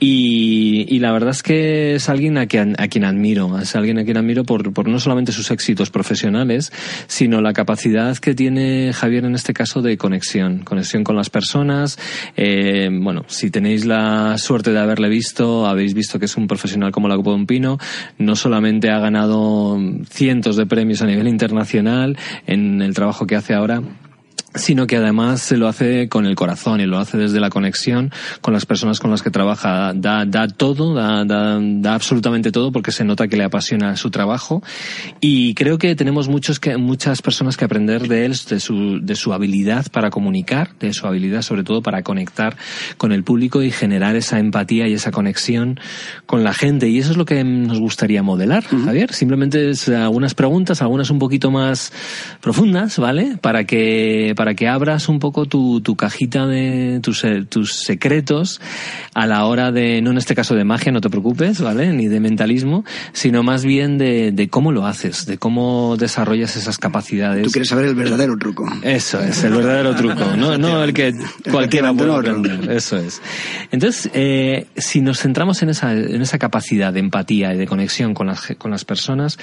Y, 0.00 0.98
la 0.98 1.12
verdad 1.12 1.30
es 1.30 1.42
que 1.42 1.94
es 1.94 2.08
alguien 2.08 2.36
a 2.38 2.46
quien, 2.46 2.74
a 2.78 2.88
quien 2.88 3.04
admiro. 3.04 3.58
Es 3.60 3.76
alguien 3.76 3.98
a 3.98 4.04
quien 4.04 4.16
admiro 4.16 4.44
por, 4.44 4.72
por 4.72 4.88
no 4.88 4.98
solamente 4.98 5.30
sus 5.30 5.50
éxitos 5.52 5.90
profesionales, 5.90 6.72
sino 7.06 7.40
la 7.40 7.52
capacidad 7.52 8.16
que 8.18 8.34
tiene 8.34 8.92
Javier 8.92 9.24
en 9.24 9.34
este 9.34 9.52
caso 9.52 9.82
de 9.82 9.96
conexión. 9.96 10.58
Conexión 10.64 11.04
con 11.04 11.14
las 11.14 11.30
personas. 11.30 11.98
Eh, 12.36 12.88
bueno, 12.90 13.24
si 13.28 13.50
tenéis 13.50 13.84
la 13.84 14.36
suerte 14.38 14.72
de 14.72 14.80
haberle 14.80 15.08
visto, 15.08 15.66
habéis 15.66 15.94
visto 15.94 16.18
que 16.18 16.24
es 16.24 16.36
un 16.36 16.48
profesional 16.48 16.90
como 16.90 17.06
la 17.06 17.16
Copa 17.16 17.30
de 17.30 17.36
un 17.36 17.46
Pino. 17.46 17.78
No 18.18 18.34
solamente 18.34 18.90
ha 18.90 18.98
ganado 18.98 19.78
cientos 20.10 20.56
de 20.56 20.66
premios 20.66 21.02
a 21.02 21.06
nivel 21.06 21.28
internacional 21.28 22.16
en 22.46 22.82
el 22.82 22.94
trabajo 22.94 23.11
que 23.26 23.36
hace 23.36 23.54
ahora, 23.54 23.82
sino 24.54 24.86
que 24.86 24.96
además 24.96 25.40
se 25.40 25.56
lo 25.56 25.68
hace 25.68 26.08
con 26.08 26.26
el 26.26 26.34
corazón 26.34 26.80
y 26.80 26.86
lo 26.86 26.98
hace 26.98 27.16
desde 27.16 27.40
la 27.40 27.50
conexión 27.50 28.12
con 28.40 28.52
las 28.52 28.66
personas 28.66 29.00
con 29.00 29.10
las 29.10 29.22
que 29.22 29.30
trabaja. 29.30 29.92
Da, 29.94 30.24
da 30.24 30.48
todo, 30.48 30.94
da, 30.94 31.24
da, 31.24 31.58
da, 31.60 31.94
absolutamente 31.94 32.52
todo 32.52 32.72
porque 32.72 32.92
se 32.92 33.04
nota 33.04 33.28
que 33.28 33.36
le 33.36 33.44
apasiona 33.44 33.96
su 33.96 34.10
trabajo 34.10 34.62
y 35.20 35.54
creo 35.54 35.78
que 35.78 35.94
tenemos 35.94 36.28
muchos 36.28 36.60
que, 36.60 36.76
muchas 36.76 37.22
personas 37.22 37.56
que 37.56 37.64
aprender 37.64 38.08
de 38.08 38.26
él, 38.26 38.36
de 38.48 38.60
su, 38.60 39.00
de 39.02 39.14
su 39.14 39.32
habilidad 39.32 39.86
para 39.90 40.10
comunicar, 40.10 40.70
de 40.78 40.92
su 40.92 41.06
habilidad 41.06 41.42
sobre 41.42 41.64
todo 41.64 41.82
para 41.82 42.02
conectar 42.02 42.56
con 42.96 43.12
el 43.12 43.24
público 43.24 43.62
y 43.62 43.70
generar 43.70 44.16
esa 44.16 44.38
empatía 44.38 44.88
y 44.88 44.94
esa 44.94 45.10
conexión 45.10 45.80
con 46.26 46.44
la 46.44 46.52
gente 46.52 46.88
y 46.88 46.98
eso 46.98 47.12
es 47.12 47.16
lo 47.16 47.24
que 47.24 47.42
nos 47.44 47.80
gustaría 47.80 48.22
modelar, 48.22 48.64
Javier. 48.64 49.12
Simplemente 49.12 49.70
es 49.70 49.88
algunas 49.88 50.34
preguntas, 50.34 50.82
algunas 50.82 51.10
un 51.10 51.18
poquito 51.18 51.50
más 51.50 51.92
profundas, 52.40 52.98
¿vale? 52.98 53.38
Para 53.40 53.64
que 53.64 54.34
para 54.42 54.54
que 54.54 54.66
abras 54.66 55.08
un 55.08 55.20
poco 55.20 55.46
tu, 55.46 55.82
tu 55.82 55.94
cajita 55.94 56.48
de 56.48 56.98
tus, 57.00 57.22
eh, 57.22 57.44
tus 57.48 57.76
secretos 57.76 58.60
a 59.14 59.24
la 59.28 59.44
hora 59.44 59.70
de, 59.70 60.02
no 60.02 60.10
en 60.10 60.18
este 60.18 60.34
caso 60.34 60.56
de 60.56 60.64
magia, 60.64 60.90
no 60.90 61.00
te 61.00 61.08
preocupes, 61.08 61.60
¿vale? 61.60 61.92
Ni 61.92 62.08
de 62.08 62.18
mentalismo, 62.18 62.84
sino 63.12 63.44
más 63.44 63.64
bien 63.64 63.98
de, 63.98 64.32
de 64.32 64.48
cómo 64.48 64.72
lo 64.72 64.84
haces, 64.84 65.26
de 65.26 65.38
cómo 65.38 65.96
desarrollas 65.96 66.56
esas 66.56 66.76
capacidades. 66.78 67.44
Tú 67.44 67.52
quieres 67.52 67.68
saber 67.68 67.84
el 67.84 67.94
verdadero 67.94 68.36
truco. 68.36 68.68
Eso 68.82 69.20
es, 69.20 69.44
el 69.44 69.52
verdadero 69.52 69.94
truco, 69.94 70.34
no, 70.36 70.58
no 70.58 70.82
el 70.82 70.92
que 70.92 71.14
cualquiera 71.48 71.94
puede 71.94 72.12
aprender. 72.12 72.68
Eso 72.68 72.96
es. 72.96 73.22
Entonces, 73.70 74.10
eh, 74.12 74.66
si 74.76 75.02
nos 75.02 75.20
centramos 75.20 75.62
en 75.62 75.68
esa, 75.68 75.92
en 75.92 76.20
esa 76.20 76.40
capacidad 76.40 76.92
de 76.92 76.98
empatía 76.98 77.54
y 77.54 77.58
de 77.58 77.68
conexión 77.68 78.12
con 78.12 78.26
las, 78.26 78.56
con 78.58 78.72
las 78.72 78.84
personas, 78.84 79.38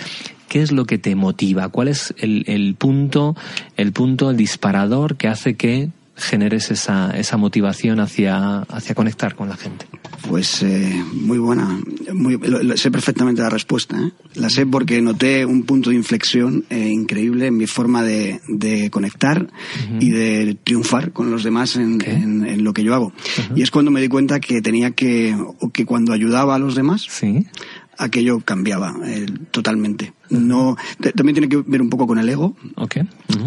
¿qué 0.50 0.62
es 0.62 0.74
lo 0.74 0.84
que 0.84 0.98
te 0.98 1.16
motiva? 1.16 1.70
¿Cuál 1.70 1.88
es 1.88 2.14
el, 2.18 2.44
el 2.48 2.76
punto, 2.76 3.38
el 3.78 3.94
punto, 3.94 4.30
el 4.30 4.36
disparador 4.36 4.89
que 5.18 5.28
hace 5.28 5.56
que 5.56 5.90
generes 6.20 6.70
esa, 6.72 7.12
esa 7.12 7.38
motivación 7.38 8.00
hacia, 8.00 8.60
hacia 8.64 8.94
conectar 8.94 9.36
con 9.36 9.50
la 9.50 9.56
gente? 9.56 9.86
Pues 10.28 10.62
eh, 10.64 11.04
muy 11.14 11.38
buena. 11.38 11.80
Muy, 12.14 12.40
sé 12.76 12.92
perfectamente 12.92 13.42
la 13.42 13.50
respuesta. 13.50 13.98
¿eh? 13.98 14.12
La 14.36 14.50
sé 14.50 14.66
porque 14.66 15.02
noté 15.02 15.46
un 15.46 15.64
punto 15.64 15.90
de 15.90 15.96
inflexión 15.96 16.66
eh, 16.70 16.90
increíble 16.90 17.48
en 17.48 17.58
mi 17.58 17.68
forma 17.68 18.04
de, 18.04 18.42
de 18.48 18.90
conectar 18.90 19.48
y 20.00 20.10
de 20.10 20.58
triunfar 20.64 21.12
con 21.14 21.32
los 21.32 21.44
demás 21.44 21.78
en, 21.78 22.02
en, 22.02 22.64
lo 22.64 22.74
que 22.74 22.84
yo 22.84 22.94
hago. 22.94 23.14
Y 23.56 23.62
es 23.62 23.72
cuando 23.72 23.92
me 23.92 24.02
di 24.02 24.10
cuenta 24.10 24.40
que 24.40 24.62
tenía 24.62 24.92
que, 24.92 25.36
o 25.60 25.70
que 25.70 25.86
cuando 25.86 26.12
ayudaba 26.14 26.56
a 26.56 26.60
los 26.60 26.76
demás, 26.76 27.08
¿Sí? 27.10 27.46
aquello 27.98 28.40
cambiaba 28.40 28.96
eh, 29.06 29.26
totalmente. 29.52 30.14
No, 30.30 30.78
también 31.16 31.34
tiene 31.34 31.50
que 31.50 31.64
ver 31.66 31.82
un 31.82 31.90
poco 31.90 32.06
con 32.06 32.20
el 32.20 32.30
ego, 32.30 32.56
okay. 32.76 33.04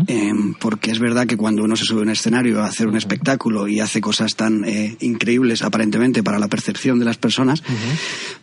Em, 0.06 0.54
porque 0.54 0.90
es 0.90 0.98
verdad 0.98 1.26
que 1.26 1.36
cuando 1.36 1.62
uno 1.62 1.76
se 1.76 1.84
sube 1.84 2.00
a 2.00 2.02
un 2.02 2.10
escenario 2.10 2.60
a 2.60 2.66
hacer 2.66 2.88
un 2.88 2.96
espectáculo 2.96 3.68
y 3.68 3.80
hace 3.80 4.00
cosas 4.00 4.34
tan 4.34 4.64
eh, 4.64 4.96
increíbles 5.00 5.62
aparentemente 5.62 6.22
para 6.22 6.38
la 6.38 6.48
percepción 6.48 6.98
de 6.98 7.04
las 7.04 7.18
personas, 7.18 7.62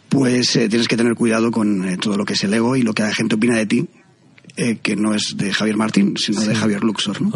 pues 0.07 0.55
eh, 0.55 0.69
tienes 0.69 0.87
que 0.87 0.97
tener 0.97 1.15
cuidado 1.15 1.51
con 1.51 1.97
todo 1.97 2.17
lo 2.17 2.25
que 2.25 2.33
es 2.33 2.43
el 2.43 2.53
ego 2.53 2.75
y 2.75 2.81
lo 2.81 2.93
que 2.93 3.03
la 3.03 3.13
gente 3.13 3.35
opina 3.35 3.55
de 3.55 3.65
ti, 3.65 3.87
eh, 4.61 4.77
que 4.81 4.97
no 4.97 5.13
es 5.13 5.37
de 5.37 5.53
Javier 5.53 5.77
Martín, 5.77 6.17
sino 6.17 6.41
de 6.41 6.53
Javier 6.53 6.83
Luxor. 6.83 7.21
¿no? 7.21 7.31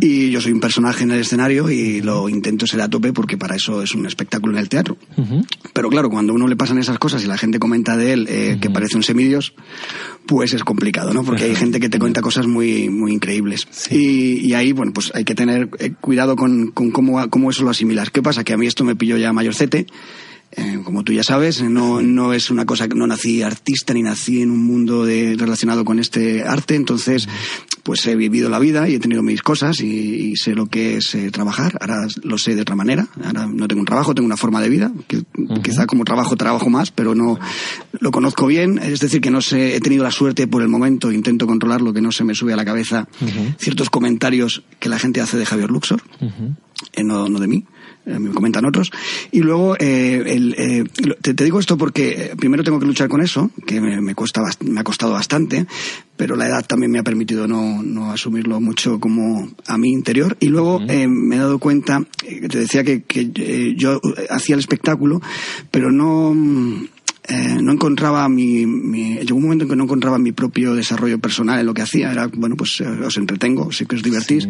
Y 0.00 0.30
yo 0.30 0.40
soy 0.40 0.50
un 0.50 0.58
personaje 0.58 1.04
en 1.04 1.12
el 1.12 1.20
escenario 1.20 1.70
y 1.70 2.00
lo 2.02 2.28
intento 2.28 2.66
ser 2.66 2.80
a 2.80 2.88
tope 2.88 3.12
porque 3.12 3.38
para 3.38 3.54
eso 3.54 3.84
es 3.84 3.94
un 3.94 4.04
espectáculo 4.04 4.54
en 4.54 4.58
el 4.58 4.68
teatro. 4.68 4.96
Pero 5.72 5.90
claro, 5.90 6.10
cuando 6.10 6.32
a 6.32 6.34
uno 6.34 6.48
le 6.48 6.56
pasan 6.56 6.78
esas 6.78 6.98
cosas 6.98 7.22
y 7.22 7.28
la 7.28 7.38
gente 7.38 7.60
comenta 7.60 7.96
de 7.96 8.12
él 8.12 8.26
eh, 8.28 8.58
que 8.60 8.68
parece 8.68 8.96
un 8.96 9.04
semidios, 9.04 9.54
pues 10.26 10.52
es 10.52 10.64
complicado, 10.64 11.14
¿no? 11.14 11.22
Porque 11.22 11.44
hay 11.44 11.54
gente 11.54 11.78
que 11.78 11.88
te 11.88 12.00
cuenta 12.00 12.20
cosas 12.20 12.48
muy, 12.48 12.88
muy 12.88 13.12
increíbles. 13.12 13.68
Y, 13.88 14.52
ahí, 14.54 14.72
bueno, 14.72 14.92
pues 14.92 15.12
hay 15.14 15.24
que 15.24 15.36
tener 15.36 15.68
eh, 15.78 15.92
cuidado 16.00 16.34
con, 16.34 16.72
con 16.72 16.90
cómo, 16.90 17.30
cómo 17.30 17.50
eso 17.50 17.62
lo 17.62 17.70
asimilas. 17.70 18.10
¿Qué 18.10 18.22
pasa? 18.22 18.42
Que 18.42 18.54
a 18.54 18.56
mí 18.56 18.66
esto 18.66 18.84
me 18.84 18.96
pilló 18.96 19.16
ya 19.16 19.32
mayorcete 19.32 19.86
eh, 20.52 20.80
como 20.84 21.04
tú 21.04 21.12
ya 21.12 21.22
sabes, 21.22 21.62
no, 21.62 22.02
no 22.02 22.32
es 22.32 22.50
una 22.50 22.66
cosa 22.66 22.88
que 22.88 22.96
no 22.96 23.06
nací 23.06 23.40
artista 23.40 23.94
ni 23.94 24.02
nací 24.02 24.42
en 24.42 24.50
un 24.50 24.64
mundo 24.64 25.04
de, 25.04 25.36
relacionado 25.38 25.84
con 25.84 26.00
este 26.00 26.42
arte, 26.42 26.74
entonces 26.74 27.28
pues 27.84 28.04
he 28.08 28.16
vivido 28.16 28.50
la 28.50 28.58
vida 28.58 28.88
y 28.88 28.96
he 28.96 28.98
tenido 28.98 29.22
mis 29.22 29.42
cosas 29.42 29.80
y, 29.80 30.34
sé 30.36 30.54
lo 30.54 30.66
que 30.66 30.96
es 30.96 31.14
eh, 31.14 31.30
trabajar, 31.30 31.78
ahora 31.80 32.06
lo 32.24 32.36
sé 32.36 32.56
de 32.56 32.62
otra 32.62 32.74
manera, 32.74 33.06
ahora 33.24 33.46
no 33.46 33.68
tengo 33.68 33.80
un 33.80 33.86
trabajo, 33.86 34.12
tengo 34.12 34.26
una 34.26 34.36
forma 34.36 34.60
de 34.60 34.68
vida, 34.68 34.92
que 35.06 35.22
quizá 35.62 35.86
como 35.86 36.04
trabajo 36.04 36.36
trabajo 36.36 36.68
más, 36.68 36.90
pero 36.90 37.14
no 37.14 37.38
lo 38.00 38.10
conozco 38.10 38.46
bien, 38.46 38.78
es 38.78 39.00
decir, 39.00 39.20
que 39.20 39.30
no 39.30 39.40
sé, 39.40 39.76
he 39.76 39.80
tenido 39.80 40.02
la 40.02 40.10
suerte 40.10 40.48
por 40.48 40.62
el 40.62 40.68
momento, 40.68 41.12
intento 41.12 41.46
controlar 41.46 41.80
lo 41.80 41.92
que 41.92 42.00
no 42.00 42.10
se 42.10 42.24
me 42.24 42.34
sube 42.34 42.52
a 42.52 42.56
la 42.56 42.64
cabeza 42.64 43.08
ciertos 43.58 43.88
comentarios 43.88 44.64
que 44.80 44.88
la 44.88 44.98
gente 44.98 45.20
hace 45.20 45.36
de 45.36 45.46
Javier 45.46 45.70
Luxor, 45.70 46.02
eh, 46.92 47.04
no, 47.04 47.28
no 47.28 47.38
de 47.38 47.46
mí. 47.46 47.64
Eh, 48.06 48.18
me 48.18 48.30
comentan 48.30 48.64
otros. 48.64 48.90
Y 49.30 49.40
luego, 49.40 49.76
eh, 49.78 50.22
el, 50.26 50.54
eh, 50.56 50.84
te, 51.20 51.34
te, 51.34 51.44
digo 51.44 51.60
esto 51.60 51.76
porque 51.76 52.32
primero 52.38 52.64
tengo 52.64 52.80
que 52.80 52.86
luchar 52.86 53.08
con 53.08 53.20
eso, 53.20 53.50
que 53.66 53.80
me, 53.80 54.00
me, 54.00 54.14
cuesta, 54.14 54.42
me 54.60 54.80
ha 54.80 54.84
costado 54.84 55.12
bastante, 55.12 55.66
pero 56.16 56.34
la 56.34 56.48
edad 56.48 56.64
también 56.66 56.90
me 56.90 56.98
ha 56.98 57.02
permitido 57.02 57.46
no, 57.46 57.82
no 57.82 58.10
asumirlo 58.10 58.58
mucho 58.58 58.98
como 58.98 59.50
a 59.66 59.76
mi 59.76 59.90
interior. 59.90 60.36
Y 60.40 60.46
luego 60.46 60.80
me 60.80 61.36
he 61.36 61.38
dado 61.38 61.58
cuenta, 61.58 62.02
te 62.18 62.58
decía 62.58 62.84
que, 62.84 63.02
que 63.02 63.74
yo 63.76 64.00
hacía 64.30 64.54
el 64.54 64.60
espectáculo, 64.60 65.20
pero 65.70 65.92
no... 65.92 66.34
no 66.34 67.72
encontraba 67.72 68.28
mi, 68.28 68.66
mi, 68.66 69.18
llegó 69.18 69.36
un 69.36 69.44
momento 69.44 69.64
en 69.64 69.70
que 69.70 69.76
no 69.76 69.84
encontraba 69.84 70.18
mi 70.18 70.32
propio 70.32 70.74
desarrollo 70.74 71.20
personal 71.20 71.60
en 71.60 71.66
lo 71.66 71.74
que 71.74 71.82
hacía 71.82 72.10
era 72.10 72.26
bueno 72.26 72.56
pues 72.56 72.80
os 72.80 73.16
entretengo 73.18 73.70
sé 73.70 73.86
que 73.86 73.94
os 73.94 74.02
divertís 74.02 74.48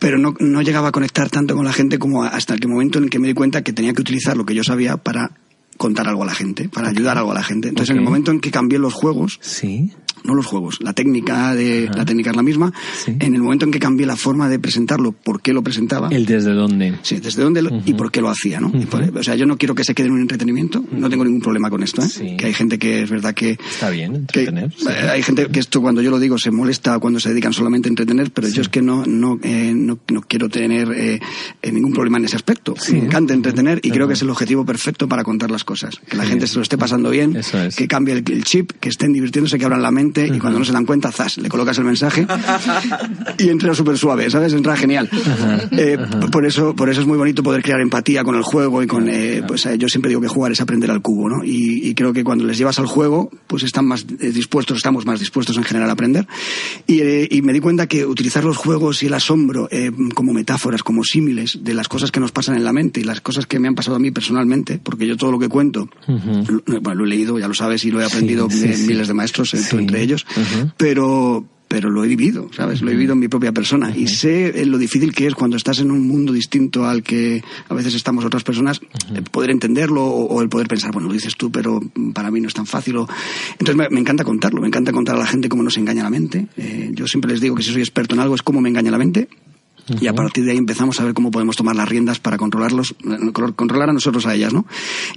pero 0.00 0.18
no, 0.18 0.34
no 0.40 0.62
llegaba 0.62 0.88
a 0.88 0.92
conectar 0.92 1.30
tanto 1.30 1.54
con 1.54 1.64
la 1.64 1.72
gente 1.72 1.98
como 2.00 2.24
hasta 2.24 2.54
el 2.54 2.66
momento 2.66 2.98
en 2.98 3.04
el 3.04 3.10
que 3.10 3.20
me 3.20 3.28
di 3.28 3.34
cuenta 3.34 3.62
que 3.62 3.72
tenía 3.72 3.92
que 3.92 4.00
utilizar 4.00 4.36
lo 4.36 4.44
que 4.44 4.54
yo 4.54 4.64
sabía 4.64 4.96
para 4.96 5.30
contar 5.76 6.08
algo 6.08 6.24
a 6.24 6.26
la 6.26 6.34
gente, 6.34 6.68
para 6.68 6.88
ayudar 6.88 7.16
algo 7.16 7.30
a 7.30 7.34
la 7.34 7.42
gente. 7.42 7.68
Entonces, 7.68 7.90
en 7.92 7.98
el 7.98 8.02
momento 8.04 8.30
en 8.32 8.40
que 8.40 8.50
cambié 8.50 8.78
los 8.78 8.92
juegos, 8.92 9.38
Sí. 9.40 9.92
No 10.24 10.34
los 10.34 10.46
juegos, 10.46 10.78
la 10.80 10.92
técnica 10.92 11.54
de 11.54 11.88
la 11.94 12.04
técnica 12.04 12.30
es 12.30 12.36
la 12.36 12.42
misma. 12.42 12.72
Sí. 13.04 13.16
En 13.20 13.34
el 13.34 13.42
momento 13.42 13.64
en 13.64 13.70
que 13.70 13.78
cambié 13.78 14.06
la 14.06 14.16
forma 14.16 14.48
de 14.48 14.58
presentarlo, 14.58 15.12
por 15.12 15.40
qué 15.42 15.52
lo 15.52 15.62
presentaba, 15.62 16.08
El 16.10 16.26
desde 16.26 16.52
dónde. 16.52 16.94
sí, 17.02 17.16
desde 17.20 17.42
dónde 17.42 17.62
lo- 17.62 17.82
y 17.84 17.94
por 17.94 18.10
qué 18.10 18.20
lo 18.20 18.28
hacía, 18.30 18.60
¿no? 18.60 18.70
Y 18.74 18.86
por- 18.86 19.02
o 19.18 19.22
sea, 19.22 19.34
yo 19.36 19.46
no 19.46 19.56
quiero 19.56 19.74
que 19.74 19.84
se 19.84 19.94
quede 19.94 20.06
en 20.08 20.12
un 20.14 20.20
entretenimiento, 20.20 20.84
no 20.92 21.08
tengo 21.10 21.24
ningún 21.24 21.40
problema 21.40 21.70
con 21.70 21.82
esto, 21.82 22.02
¿eh? 22.02 22.08
Sí. 22.08 22.36
Que 22.36 22.46
hay 22.46 22.54
gente 22.54 22.78
que 22.78 23.02
es 23.02 23.10
verdad 23.10 23.34
que 23.34 23.52
Está 23.52 23.90
bien, 23.90 24.12
que, 24.32 24.40
entretener. 24.40 24.72
sí. 24.76 24.86
eh, 24.88 25.08
hay 25.10 25.22
gente 25.22 25.46
que 25.48 25.60
esto 25.60 25.80
cuando 25.80 26.02
yo 26.02 26.10
lo 26.10 26.18
digo 26.18 26.38
se 26.38 26.50
molesta 26.50 26.98
cuando 26.98 27.20
se 27.20 27.30
dedican 27.30 27.52
solamente 27.52 27.88
a 27.88 27.90
entretener, 27.90 28.30
pero 28.32 28.48
yo 28.48 28.62
es 28.62 28.68
que 28.68 28.82
no 28.82 29.04
no, 29.06 29.38
eh, 29.42 29.72
no, 29.74 29.98
no 30.08 30.20
quiero 30.22 30.48
tener 30.48 30.90
eh, 30.92 31.20
eh, 31.62 31.72
ningún 31.72 31.92
problema 31.92 32.18
en 32.18 32.24
ese 32.24 32.36
aspecto. 32.36 32.74
Me 32.92 32.98
encanta 32.98 33.34
entretener 33.34 33.80
y 33.82 33.90
creo 33.90 34.06
que 34.08 34.14
es 34.14 34.22
el 34.22 34.30
objetivo 34.30 34.64
perfecto 34.64 35.08
para 35.08 35.24
contar 35.24 35.50
las 35.50 35.64
cosas. 35.64 35.94
Que 36.08 36.16
la 36.16 36.24
gente 36.24 36.46
se 36.46 36.56
lo 36.56 36.62
esté 36.62 36.76
pasando 36.78 37.10
bien, 37.10 37.36
es. 37.36 37.76
que 37.76 37.86
cambie 37.88 38.14
el, 38.14 38.24
el 38.30 38.44
chip, 38.44 38.72
que 38.80 38.88
estén 38.88 39.12
divirtiéndose, 39.12 39.58
que 39.58 39.64
abran 39.64 39.82
la 39.82 39.90
mente 39.90 40.09
y 40.18 40.38
cuando 40.38 40.58
no 40.58 40.64
se 40.64 40.72
dan 40.72 40.84
cuenta, 40.86 41.10
zas, 41.12 41.38
le 41.38 41.48
colocas 41.48 41.78
el 41.78 41.84
mensaje 41.84 42.26
y 43.38 43.48
entra 43.48 43.74
súper 43.74 43.96
suave, 43.98 44.30
¿sabes? 44.30 44.52
Entra 44.52 44.76
genial. 44.76 45.08
Eh, 45.72 45.98
Por 46.30 46.46
eso 46.46 46.74
por 46.74 46.88
eso 46.90 47.00
es 47.00 47.06
muy 47.06 47.16
bonito 47.18 47.42
poder 47.42 47.62
crear 47.62 47.80
empatía 47.80 48.24
con 48.24 48.34
el 48.36 48.42
juego 48.42 48.82
y 48.82 48.86
con... 48.86 49.08
eh, 49.08 49.42
pues 49.46 49.66
eh, 49.66 49.76
yo 49.78 49.88
siempre 49.88 50.08
digo 50.08 50.20
que 50.20 50.28
jugar 50.28 50.52
es 50.52 50.60
aprender 50.60 50.90
al 50.90 51.02
cubo, 51.02 51.28
¿no? 51.28 51.44
Y, 51.44 51.88
y 51.88 51.94
creo 51.94 52.12
que 52.12 52.24
cuando 52.24 52.44
les 52.44 52.58
llevas 52.58 52.78
al 52.78 52.86
juego, 52.86 53.30
pues 53.46 53.62
están 53.62 53.86
más 53.86 54.06
eh, 54.20 54.30
dispuestos, 54.30 54.76
estamos 54.78 55.06
más 55.06 55.20
dispuestos 55.20 55.56
en 55.56 55.64
general 55.64 55.88
a 55.90 55.92
aprender. 55.92 56.26
Y, 56.86 57.00
eh, 57.00 57.28
y 57.30 57.42
me 57.42 57.52
di 57.52 57.60
cuenta 57.60 57.86
que 57.86 58.04
utilizar 58.06 58.44
los 58.44 58.56
juegos 58.56 59.02
y 59.02 59.06
el 59.06 59.14
asombro 59.14 59.68
eh, 59.70 59.90
como 60.14 60.32
metáforas, 60.32 60.82
como 60.82 61.04
símiles 61.04 61.58
de 61.62 61.74
las 61.74 61.88
cosas 61.88 62.10
que 62.10 62.20
nos 62.20 62.32
pasan 62.32 62.56
en 62.56 62.64
la 62.64 62.72
mente 62.72 63.00
y 63.00 63.04
las 63.04 63.20
cosas 63.20 63.46
que 63.46 63.58
me 63.58 63.68
han 63.68 63.74
pasado 63.74 63.96
a 63.96 63.98
mí 63.98 64.10
personalmente, 64.10 64.80
porque 64.82 65.06
yo 65.06 65.16
todo 65.16 65.32
lo 65.32 65.38
que 65.38 65.48
cuento, 65.48 65.88
bueno, 66.06 66.94
lo 66.94 67.04
he 67.04 67.08
leído, 67.08 67.38
ya 67.38 67.48
lo 67.48 67.54
sabes, 67.54 67.84
y 67.84 67.90
lo 67.90 68.00
he 68.00 68.04
aprendido 68.04 68.48
sí, 68.50 68.60
de 68.60 68.74
sí. 68.76 68.86
miles 68.86 69.08
de 69.08 69.14
maestros, 69.14 69.54
eh, 69.54 69.58
ellos, 70.00 70.26
pero 70.76 71.46
pero 71.70 71.88
lo 71.88 72.02
he 72.02 72.08
vivido, 72.08 72.50
¿sabes? 72.52 72.82
Lo 72.82 72.90
he 72.90 72.94
vivido 72.94 73.12
en 73.12 73.20
mi 73.20 73.28
propia 73.28 73.52
persona 73.52 73.96
y 73.96 74.08
sé 74.08 74.60
eh, 74.60 74.66
lo 74.66 74.76
difícil 74.76 75.14
que 75.14 75.28
es 75.28 75.36
cuando 75.36 75.56
estás 75.56 75.78
en 75.78 75.92
un 75.92 76.04
mundo 76.04 76.32
distinto 76.32 76.84
al 76.84 77.04
que 77.04 77.44
a 77.68 77.74
veces 77.74 77.94
estamos 77.94 78.24
otras 78.24 78.42
personas, 78.42 78.80
eh, 79.14 79.22
poder 79.30 79.52
entenderlo 79.52 80.04
o, 80.04 80.26
o 80.26 80.42
el 80.42 80.48
poder 80.48 80.66
pensar, 80.66 80.90
bueno, 80.90 81.06
lo 81.06 81.14
dices 81.14 81.36
tú, 81.36 81.52
pero 81.52 81.80
mm, 81.80 82.10
para 82.10 82.32
mí 82.32 82.40
no 82.40 82.48
es 82.48 82.54
tan 82.54 82.66
fácil. 82.66 82.96
O... 82.96 83.08
Entonces 83.52 83.76
me, 83.76 83.88
me 83.88 84.00
encanta 84.00 84.24
contarlo, 84.24 84.60
me 84.60 84.66
encanta 84.66 84.90
contar 84.90 85.14
a 85.14 85.20
la 85.20 85.26
gente 85.26 85.48
cómo 85.48 85.62
nos 85.62 85.76
engaña 85.76 86.02
la 86.02 86.10
mente. 86.10 86.48
Eh, 86.56 86.90
yo 86.92 87.06
siempre 87.06 87.30
les 87.30 87.40
digo 87.40 87.54
que 87.54 87.62
si 87.62 87.70
soy 87.70 87.82
experto 87.82 88.16
en 88.16 88.20
algo 88.20 88.34
es 88.34 88.42
cómo 88.42 88.60
me 88.60 88.68
engaña 88.68 88.90
la 88.90 88.98
mente. 88.98 89.28
Y 90.00 90.06
a 90.06 90.14
partir 90.14 90.44
de 90.44 90.52
ahí 90.52 90.58
empezamos 90.58 91.00
a 91.00 91.04
ver 91.04 91.14
cómo 91.14 91.30
podemos 91.30 91.56
tomar 91.56 91.74
las 91.76 91.88
riendas 91.88 92.20
para 92.20 92.36
controlarlos, 92.36 92.94
eh, 93.04 93.32
controlar 93.56 93.90
a 93.90 93.92
nosotros 93.92 94.26
a 94.26 94.34
ellas, 94.34 94.52
¿no? 94.52 94.66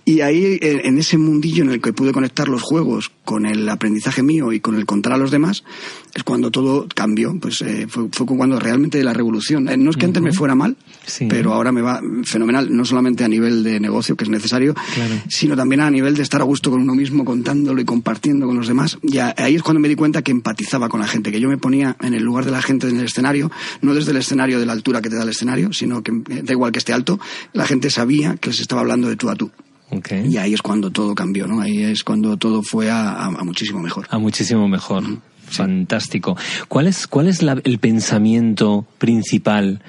Y 0.05 0.21
ahí, 0.21 0.57
eh, 0.61 0.81
en 0.85 0.97
ese 0.97 1.17
mundillo 1.17 1.63
en 1.63 1.69
el 1.71 1.81
que 1.81 1.93
pude 1.93 2.11
conectar 2.11 2.47
los 2.47 2.61
juegos 2.61 3.11
con 3.25 3.45
el 3.45 3.67
aprendizaje 3.69 4.23
mío 4.23 4.51
y 4.51 4.59
con 4.59 4.75
el 4.75 4.85
contar 4.85 5.13
a 5.13 5.17
los 5.17 5.31
demás, 5.31 5.63
es 6.13 6.23
cuando 6.23 6.51
todo 6.51 6.87
cambió. 6.93 7.37
Pues 7.39 7.61
eh, 7.61 7.87
fue, 7.89 8.07
fue 8.11 8.25
cuando 8.25 8.59
realmente 8.59 9.03
la 9.03 9.13
revolución. 9.13 9.67
Eh, 9.69 9.77
no 9.77 9.89
es 9.91 9.97
que 9.97 10.05
antes 10.05 10.21
me 10.21 10.33
fuera 10.33 10.55
mal, 10.55 10.75
Sí. 11.05 11.27
pero 11.29 11.53
ahora 11.53 11.71
me 11.71 11.81
va 11.81 12.01
fenomenal, 12.23 12.75
no 12.75 12.85
solamente 12.85 13.23
a 13.23 13.27
nivel 13.27 13.63
de 13.63 13.79
negocio, 13.79 14.15
que 14.15 14.23
es 14.23 14.29
necesario, 14.29 14.73
Claro. 14.95 15.15
sino 15.27 15.55
también 15.55 15.81
a 15.81 15.89
nivel 15.91 16.15
de 16.15 16.23
estar 16.23 16.41
a 16.41 16.45
gusto 16.45 16.71
con 16.71 16.81
uno 16.81 16.95
mismo, 16.95 17.25
contándolo 17.25 17.81
y 17.81 17.85
compartiendo 17.85 18.45
con 18.47 18.55
los 18.57 18.67
demás. 18.67 18.97
Y 19.01 19.17
ahí 19.17 19.55
es 19.55 19.63
cuando 19.63 19.79
me 19.79 19.89
di 19.89 19.95
cuenta 19.95 20.21
que 20.21 20.31
empatizaba 20.31 20.89
con 20.89 20.99
la 20.99 21.07
gente, 21.07 21.31
que 21.31 21.39
yo 21.39 21.49
me 21.49 21.57
ponía 21.57 21.95
en 22.01 22.13
el 22.13 22.23
lugar 22.23 22.45
de 22.45 22.51
la 22.51 22.61
gente 22.61 22.87
en 22.87 22.97
el 22.99 23.05
escenario, 23.05 23.51
no 23.81 23.93
desde 23.93 24.11
el 24.11 24.17
escenario 24.17 24.59
de 24.59 24.62
la 24.65 24.73
altura 24.73 25.01
que 25.01 25.09
te 25.09 25.15
da 25.15 25.23
el 25.23 25.29
escenario, 25.29 25.73
sino 25.73 26.01
que 26.03 26.11
eh, 26.11 26.41
da 26.43 26.51
igual 26.53 26.71
que 26.71 26.79
esté 26.79 26.93
alto, 26.93 27.19
la 27.53 27.65
gente 27.65 27.89
sabía 27.89 28.35
que 28.35 28.49
les 28.49 28.59
estaba 28.59 28.81
hablando 28.81 29.07
de 29.09 29.15
tú 29.15 29.29
a 29.29 29.35
tú. 29.35 29.51
Y 30.25 30.37
ahí 30.37 30.53
es 30.55 30.61
cuando 30.63 30.89
todo 30.89 31.13
cambió, 31.13 31.45
¿no? 31.45 31.61
Ahí 31.61 31.83
es 31.83 32.03
cuando 32.03 32.35
todo 32.37 32.63
fue 32.63 32.89
a, 32.89 33.11
a- 33.11 33.25
a 33.27 33.43
muchísimo 33.43 33.79
mejor. 33.79 34.07
A 34.09 34.17
muchísimo 34.17 34.67
mejor. 34.67 35.03
Fantástico. 35.45 36.35
¿Cuál 36.67 36.87
es, 36.87 37.05
cuál 37.05 37.27
es 37.27 37.43
la- 37.43 37.61
el 37.63 37.77
pensamiento 37.77 38.87
principal 38.97 39.81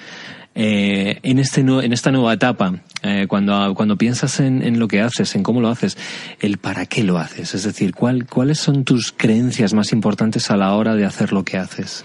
eh, 0.54 1.20
en, 1.22 1.38
este, 1.38 1.60
en 1.62 1.92
esta 1.92 2.10
nueva 2.12 2.34
etapa? 2.34 2.82
Eh, 3.02 3.26
cuando, 3.28 3.74
cuando 3.74 3.96
piensas 3.96 4.40
en, 4.40 4.62
en 4.62 4.78
lo 4.78 4.88
que 4.88 5.00
haces, 5.00 5.34
en 5.36 5.42
cómo 5.42 5.60
lo 5.62 5.68
haces, 5.68 5.96
el 6.40 6.58
para 6.58 6.84
qué 6.86 7.02
lo 7.02 7.18
haces. 7.18 7.54
Es 7.54 7.62
decir, 7.64 7.94
¿cuál, 7.94 8.26
¿cuáles 8.26 8.58
son 8.58 8.84
tus 8.84 9.12
creencias 9.16 9.72
más 9.74 9.92
importantes 9.92 10.50
a 10.50 10.56
la 10.58 10.74
hora 10.74 10.94
de 10.94 11.04
hacer 11.06 11.32
lo 11.32 11.44
que 11.44 11.56
haces? 11.56 12.04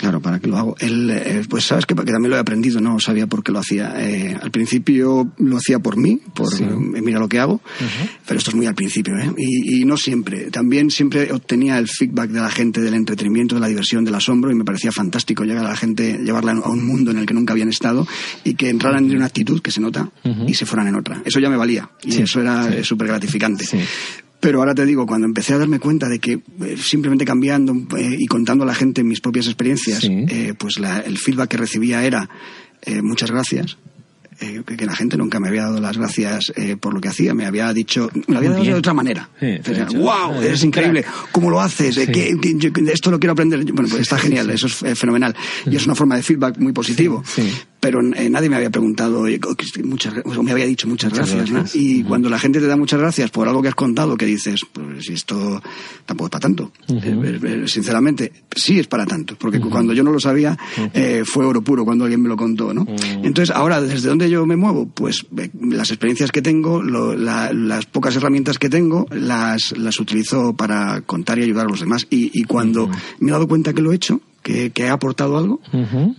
Claro, 0.00 0.20
¿para 0.22 0.38
qué 0.40 0.46
lo 0.48 0.56
hago? 0.56 0.76
El, 0.80 1.10
eh, 1.10 1.42
pues 1.46 1.64
sabes 1.66 1.84
que, 1.84 1.94
que 1.94 2.10
también 2.10 2.30
lo 2.30 2.36
he 2.36 2.38
aprendido, 2.40 2.80
no 2.80 2.98
sabía 3.00 3.26
por 3.26 3.42
qué 3.44 3.52
lo 3.52 3.58
hacía. 3.58 3.92
Eh, 3.98 4.34
al 4.40 4.50
principio 4.50 5.30
lo 5.36 5.58
hacía 5.58 5.78
por 5.78 5.98
mí, 5.98 6.18
por 6.34 6.48
Sí. 6.50 6.64
eh, 6.64 7.02
mira 7.02 7.18
lo 7.18 7.28
que 7.28 7.38
hago, 7.38 7.60
pero 8.26 8.38
esto 8.38 8.50
es 8.50 8.56
muy 8.56 8.64
al 8.64 8.74
principio, 8.74 9.14
¿eh? 9.18 9.30
Y, 9.36 9.82
y 9.82 9.84
no 9.84 9.98
siempre. 9.98 10.50
También 10.50 10.90
siempre 10.90 11.30
obtenía 11.32 11.78
el 11.78 11.86
feedback 11.86 12.30
de 12.30 12.40
la 12.40 12.48
gente 12.50 12.80
del 12.80 12.94
entretenimiento, 12.94 13.56
de 13.56 13.60
la 13.60 13.66
diversión, 13.68 14.02
del 14.04 14.14
asombro 14.14 14.50
y 14.50 14.54
me 14.54 14.64
parecía 14.64 14.90
fantástico 14.90 15.44
llegar 15.44 15.66
a 15.66 15.68
la 15.68 15.76
gente, 15.76 16.18
llevarla 16.24 16.52
a 16.52 16.70
un 16.70 16.86
mundo 16.86 17.10
en 17.10 17.18
el 17.18 17.26
que 17.26 17.34
nunca 17.34 17.52
habían 17.52 17.68
estado 17.68 18.06
y 18.42 18.54
que 18.54 18.70
entraran 18.70 19.04
en 19.10 19.16
una 19.16 19.26
actitud 19.26 19.60
que 19.60 19.70
se 19.70 19.82
nota 19.82 20.10
y 20.46 20.54
se 20.54 20.64
fueran 20.64 20.88
en 20.88 20.94
otra. 20.94 21.20
Eso 21.26 21.40
ya 21.40 21.50
me 21.50 21.58
valía 21.58 21.90
y 22.02 22.12
Sí, 22.12 22.22
eso 22.22 22.40
era 22.40 22.72
sí. 22.72 22.84
súper 22.84 23.08
gratificante. 23.08 23.66
Pero 24.40 24.60
ahora 24.60 24.74
te 24.74 24.86
digo, 24.86 25.06
cuando 25.06 25.26
empecé 25.26 25.52
a 25.54 25.58
darme 25.58 25.78
cuenta 25.78 26.08
de 26.08 26.18
que 26.18 26.32
eh, 26.62 26.76
simplemente 26.80 27.24
cambiando 27.26 27.74
eh, 27.98 28.16
y 28.18 28.26
contando 28.26 28.64
a 28.64 28.66
la 28.66 28.74
gente 28.74 29.04
mis 29.04 29.20
propias 29.20 29.46
experiencias, 29.46 30.00
Sí. 30.00 30.24
eh, 30.28 30.54
pues 30.58 30.78
la- 30.78 31.00
el 31.00 31.18
feedback 31.18 31.50
que 31.50 31.56
recibía 31.58 32.04
era 32.04 32.28
eh, 32.82 33.02
muchas 33.02 33.30
gracias. 33.30 33.76
que, 34.38 34.64
que 34.64 34.86
la 34.86 34.96
gente 34.96 35.18
nunca 35.18 35.38
me 35.38 35.48
había 35.48 35.64
dado 35.64 35.80
las 35.82 35.98
gracias 35.98 36.50
por 36.80 36.94
lo 36.94 37.00
que 37.02 37.08
hacía, 37.08 37.34
me 37.34 37.44
había 37.44 37.70
dicho, 37.74 38.08
me 38.14 38.22
lo 38.32 38.38
había 38.38 38.50
dado 38.52 38.64
de 38.64 38.72
otra 38.72 38.94
manera. 38.94 39.28
Sí, 39.38 39.58
wow, 39.96 40.08
"Ah, 40.10 40.38
eres 40.42 40.64
increíble, 40.64 41.02
crack". 41.02 41.30
¿cómo 41.30 41.50
lo 41.50 41.60
haces? 41.60 41.94
Sí. 41.96 42.06
yo- 42.56 42.70
esto 42.90 43.10
lo 43.10 43.18
quiero 43.20 43.32
aprender. 43.32 43.62
Bueno, 43.70 43.90
pues 43.90 44.00
está 44.00 44.16
genial, 44.16 44.48
eso 44.48 44.66
es 44.66 44.98
fenomenal. 44.98 45.36
Y 45.70 45.76
es 45.76 45.84
una 45.84 45.94
forma 45.94 46.16
de 46.16 46.22
feedback 46.22 46.56
muy 46.56 46.72
positivo. 46.72 47.22
Pero 47.80 48.00
eh, 48.14 48.28
nadie 48.28 48.50
me 48.50 48.56
había 48.56 48.68
preguntado, 48.70 49.24
muchas, 49.84 50.12
o 50.24 50.42
me 50.42 50.52
había 50.52 50.66
dicho 50.66 50.86
muchas, 50.86 51.10
Muchas 51.12 51.30
gracias. 51.34 51.50
¿no? 51.50 51.80
Y 51.80 52.02
cuando 52.04 52.28
la 52.28 52.38
gente 52.38 52.60
te 52.60 52.66
da 52.66 52.76
muchas 52.76 53.00
gracias 53.00 53.30
por 53.30 53.48
algo 53.48 53.62
que 53.62 53.68
has 53.68 53.74
contado, 53.74 54.16
que 54.18 54.26
dices, 54.26 54.66
pues 54.72 55.06
si 55.06 55.14
esto 55.14 55.62
tampoco 56.04 56.26
es 56.26 56.30
para 56.30 56.40
tanto. 56.42 56.72
Eh, 56.88 57.40
eh, 57.42 57.68
sinceramente, 57.68 58.32
sí 58.54 58.78
es 58.78 58.86
para 58.86 59.06
tanto. 59.06 59.34
Porque 59.38 59.58
cuando 59.70 59.92
yo 59.94 60.02
no 60.04 60.12
lo 60.12 60.20
sabía, 60.20 60.58
eh, 60.92 61.22
fue 61.24 61.46
oro 61.46 61.62
puro 61.62 61.84
cuando 61.84 62.04
alguien 62.04 62.20
me 62.22 62.28
lo 62.28 62.36
contó, 62.36 62.74
¿no? 62.74 62.86
Entonces, 63.24 63.54
ahora, 63.54 63.80
¿desde 63.80 64.08
dónde 64.08 64.28
yo 64.28 64.44
me 64.44 64.56
muevo? 64.56 64.86
Pues 64.86 65.24
eh, 65.38 65.48
las 65.60 65.90
experiencias 65.90 66.30
que 66.32 66.42
tengo, 66.42 66.82
lo- 66.82 67.16
la- 67.16 67.52
las 67.52 67.86
pocas 67.86 68.14
herramientas 68.14 68.58
que 68.58 68.68
tengo, 68.68 69.06
las, 69.10 69.72
las 69.78 69.98
utilizo 70.00 70.54
para 70.54 71.00
contar 71.02 71.38
y 71.38 71.44
ayudar 71.44 71.66
a 71.66 71.70
los 71.70 71.80
demás. 71.80 72.06
Y, 72.10 72.30
y 72.38 72.44
cuando 72.44 72.90
me 73.20 73.28
he 73.28 73.32
dado 73.32 73.48
cuenta 73.48 73.72
que 73.72 73.80
lo 73.80 73.92
he 73.92 73.96
hecho, 73.96 74.20
que, 74.42 74.70
que 74.70 74.84
he 74.84 74.88
aportado 74.88 75.36
algo, 75.38 75.60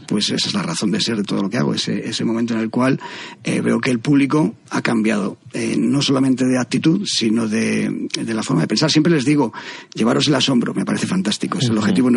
pues 0.08 0.30
esa 0.30 0.48
es 0.48 0.54
la 0.54 0.64
razón 0.64 0.92
de 0.92 1.02
ser 1.02 1.18
de 1.18 1.24
todo 1.24 1.42
lo 1.42 1.50
que 1.50 1.58
hago, 1.58 1.74
ese, 1.74 2.08
ese 2.08 2.24
momento 2.26 2.54
en 2.54 2.60
el 2.60 2.70
cual 2.70 3.00
eh, 3.44 3.62
veo 3.62 3.80
que 3.80 3.92
el 3.92 4.00
público 4.00 4.54
ha 4.70 4.82
cambiado, 4.82 5.38
eh, 5.54 5.76
no 5.78 6.02
solamente 6.02 6.46
de 6.46 6.58
actitud, 6.58 7.02
sino 7.06 7.48
de, 7.48 8.08
de 8.20 8.34
la 8.34 8.44
forma 8.44 8.62
de 8.64 8.68
pensar. 8.68 8.92
Siempre 8.92 9.14
les 9.14 9.26
digo, 9.26 9.54
llevaros 9.94 10.28
el 10.28 10.36
asombro, 10.36 10.74
me 10.74 10.86
parece 10.86 11.08
fantástico, 11.08 11.58
es 11.60 11.70
el 11.70 11.78
objetivo. 11.78 12.10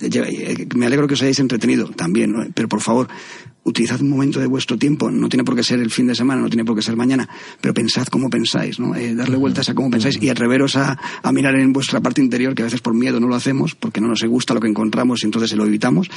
eh, 0.00 0.66
me 0.74 0.86
alegro 0.86 1.06
que 1.06 1.14
os 1.14 1.22
hayáis 1.22 1.38
entretenido 1.40 1.88
también, 1.88 2.32
¿no? 2.32 2.44
pero 2.54 2.68
por 2.68 2.80
favor, 2.80 3.08
utilizad 3.64 4.00
un 4.02 4.10
momento 4.10 4.40
de 4.40 4.46
vuestro 4.46 4.76
tiempo, 4.76 5.10
no 5.10 5.28
tiene 5.28 5.42
por 5.42 5.56
qué 5.56 5.62
ser 5.64 5.80
el 5.80 5.90
fin 5.90 6.06
de 6.06 6.14
semana, 6.14 6.42
no 6.42 6.48
tiene 6.48 6.64
por 6.64 6.76
qué 6.76 6.82
ser 6.82 6.96
mañana, 6.96 7.28
pero 7.60 7.72
pensad 7.72 8.06
cómo 8.08 8.28
pensáis, 8.28 8.78
¿no? 8.78 8.94
Eh, 8.94 9.14
darle 9.14 9.36
vueltas 9.36 9.70
a 9.70 9.74
cómo 9.74 9.90
pensáis 9.90 10.18
y 10.22 10.28
atreveros 10.28 10.76
a, 10.76 10.98
a 11.22 11.32
mirar 11.32 11.54
en 11.56 11.72
vuestra 11.72 12.00
parte 12.00 12.20
interior, 12.20 12.54
que 12.54 12.60
a 12.62 12.66
veces 12.66 12.82
por 12.82 12.94
miedo 12.94 13.20
no 13.20 13.26
lo 13.26 13.34
hacemos, 13.34 13.74
porque 13.74 14.02
no 14.02 14.08
nos 14.08 14.22
gusta 14.24 14.52
lo 14.52 14.60
que 14.60 14.68
encontramos 14.68 15.22
y 15.22 15.26
entonces 15.26 15.48
se 15.50 15.56
lo 15.56 15.64
evitamos, 15.64 16.10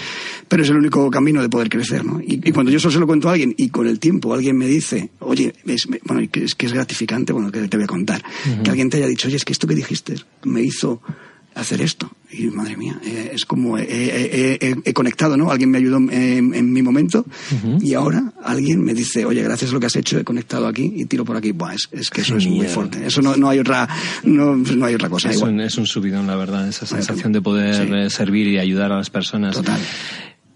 pero 0.49 0.63
es 0.63 0.69
el 0.69 0.75
único 0.75 1.09
camino 1.09 1.41
de 1.41 1.47
poder 1.47 1.69
crecer, 1.69 2.03
¿no? 2.03 2.19
Y, 2.19 2.41
y 2.43 2.51
cuando 2.51 2.69
yo 2.69 2.79
eso 2.79 2.91
se 2.91 2.99
lo 2.99 3.07
cuento 3.07 3.29
a 3.29 3.31
alguien 3.33 3.55
y 3.57 3.69
con 3.69 3.87
el 3.87 3.99
tiempo 3.99 4.33
alguien 4.33 4.57
me 4.57 4.67
dice, 4.67 5.09
oye, 5.19 5.53
es, 5.65 5.87
bueno, 6.03 6.27
es 6.33 6.53
que 6.57 6.65
es 6.65 6.73
gratificante, 6.73 7.31
bueno, 7.33 7.51
que 7.51 7.67
te 7.67 7.77
voy 7.77 7.83
a 7.85 7.87
contar, 7.87 8.21
que 8.63 8.69
alguien 8.69 8.89
te 8.89 8.97
haya 8.97 9.07
dicho, 9.07 9.27
oye, 9.27 9.37
es 9.37 9.45
que 9.45 9.53
esto 9.53 9.67
que 9.67 9.75
dijiste 9.75 10.15
me 10.43 10.61
hizo 10.61 11.01
hacer 11.55 11.81
esto. 11.81 12.11
Y 12.31 12.47
madre 12.47 12.77
mía, 12.77 12.99
eh, 13.03 13.31
es 13.33 13.45
como 13.45 13.77
eh, 13.79 13.85
eh, 13.89 14.57
eh, 14.61 14.75
he 14.83 14.93
conectado, 14.93 15.37
¿no? 15.37 15.49
Alguien 15.49 15.71
me 15.71 15.77
ayudó 15.79 15.97
en, 15.97 16.53
en 16.53 16.73
mi 16.73 16.81
momento 16.83 17.25
y 17.81 17.93
ahora 17.95 18.31
alguien 18.43 18.83
me 18.83 18.93
dice, 18.93 19.25
oye, 19.25 19.41
gracias 19.41 19.71
a 19.71 19.73
lo 19.73 19.79
que 19.79 19.85
has 19.87 19.95
hecho 19.95 20.19
he 20.19 20.23
conectado 20.23 20.67
aquí 20.67 20.91
y 20.95 21.05
tiro 21.05 21.23
por 21.25 21.35
aquí. 21.37 21.53
Buah, 21.53 21.73
es, 21.73 21.87
es 21.91 22.09
que 22.11 22.21
eso 22.21 22.35
es 22.37 22.45
muy 22.45 22.67
fuerte. 22.67 23.07
Eso 23.07 23.21
no, 23.21 23.35
no 23.37 23.49
hay 23.49 23.59
otra, 23.59 23.87
no, 24.23 24.55
no 24.57 24.85
hay 24.85 24.93
otra 24.95 25.09
cosa. 25.09 25.29
Es 25.29 25.37
igual. 25.37 25.53
un, 25.53 25.61
es 25.61 25.77
un 25.77 25.87
subidón, 25.87 26.27
la 26.27 26.35
verdad, 26.35 26.67
esa 26.67 26.85
sensación 26.85 27.31
de 27.31 27.41
poder 27.41 28.07
Sí. 28.09 28.15
servir 28.15 28.47
y 28.47 28.59
ayudar 28.59 28.91
a 28.91 28.97
las 28.97 29.09
personas. 29.09 29.55
Total. 29.55 29.79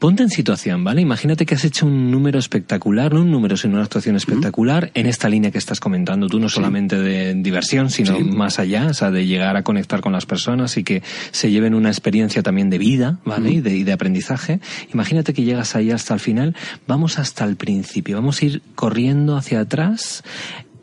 Ponte 0.02 0.24
en 0.24 0.30
situación, 0.32 0.84
¿vale? 0.84 1.00
Imagínate 1.00 1.46
que 1.46 1.54
has 1.54 1.64
hecho 1.64 1.86
un 1.86 2.10
número 2.10 2.40
espectacular, 2.40 3.14
no 3.14 3.22
un 3.22 3.30
número, 3.30 3.56
sino 3.56 3.76
una 3.76 3.84
actuación 3.84 4.16
espectacular 4.16 4.90
en 4.96 5.06
esta 5.06 5.30
línea 5.30 5.52
que 5.52 5.60
estás 5.60 5.80
comentando 5.80 6.26
tú, 6.28 6.40
no 6.40 6.50
solamente 6.50 6.98
de 6.98 7.36
diversión, 7.36 7.92
sino 7.92 8.18
Sí. 8.18 8.24
más 8.24 8.58
allá, 8.58 8.88
o 8.88 8.94
sea, 8.96 9.12
de 9.12 9.28
llegar 9.28 9.56
a 9.58 9.64
conectar 9.64 10.02
con 10.02 10.12
las 10.12 10.26
personas 10.26 10.76
y 10.78 10.84
que 10.84 11.04
se 11.30 11.52
lleven 11.52 11.76
una 11.76 11.90
experiencia 11.90 12.42
también 12.42 12.72
de 12.72 12.80
vida, 12.80 13.20
¿vale? 13.26 13.52
y, 13.52 13.62
de, 13.62 13.78
y 13.78 13.84
de 13.84 13.92
aprendizaje. 13.94 14.60
Imagínate 14.92 15.34
que 15.36 15.44
llegas 15.44 15.76
ahí 15.76 15.92
hasta 15.92 16.16
el 16.16 16.20
final, 16.20 16.56
vamos 16.88 17.20
hasta 17.20 17.46
el 17.46 17.56
principio, 17.56 18.16
vamos 18.16 18.42
a 18.42 18.46
ir 18.46 18.64
corriendo 18.74 19.38
hacia 19.38 19.60
atrás 19.60 20.24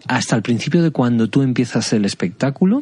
hasta 0.07 0.37
el 0.37 0.43
principio 0.43 0.83
de 0.83 0.91
cuando 0.91 1.29
tú 1.29 1.43
empiezas 1.43 1.93
el 1.93 2.07
espectáculo. 2.07 2.79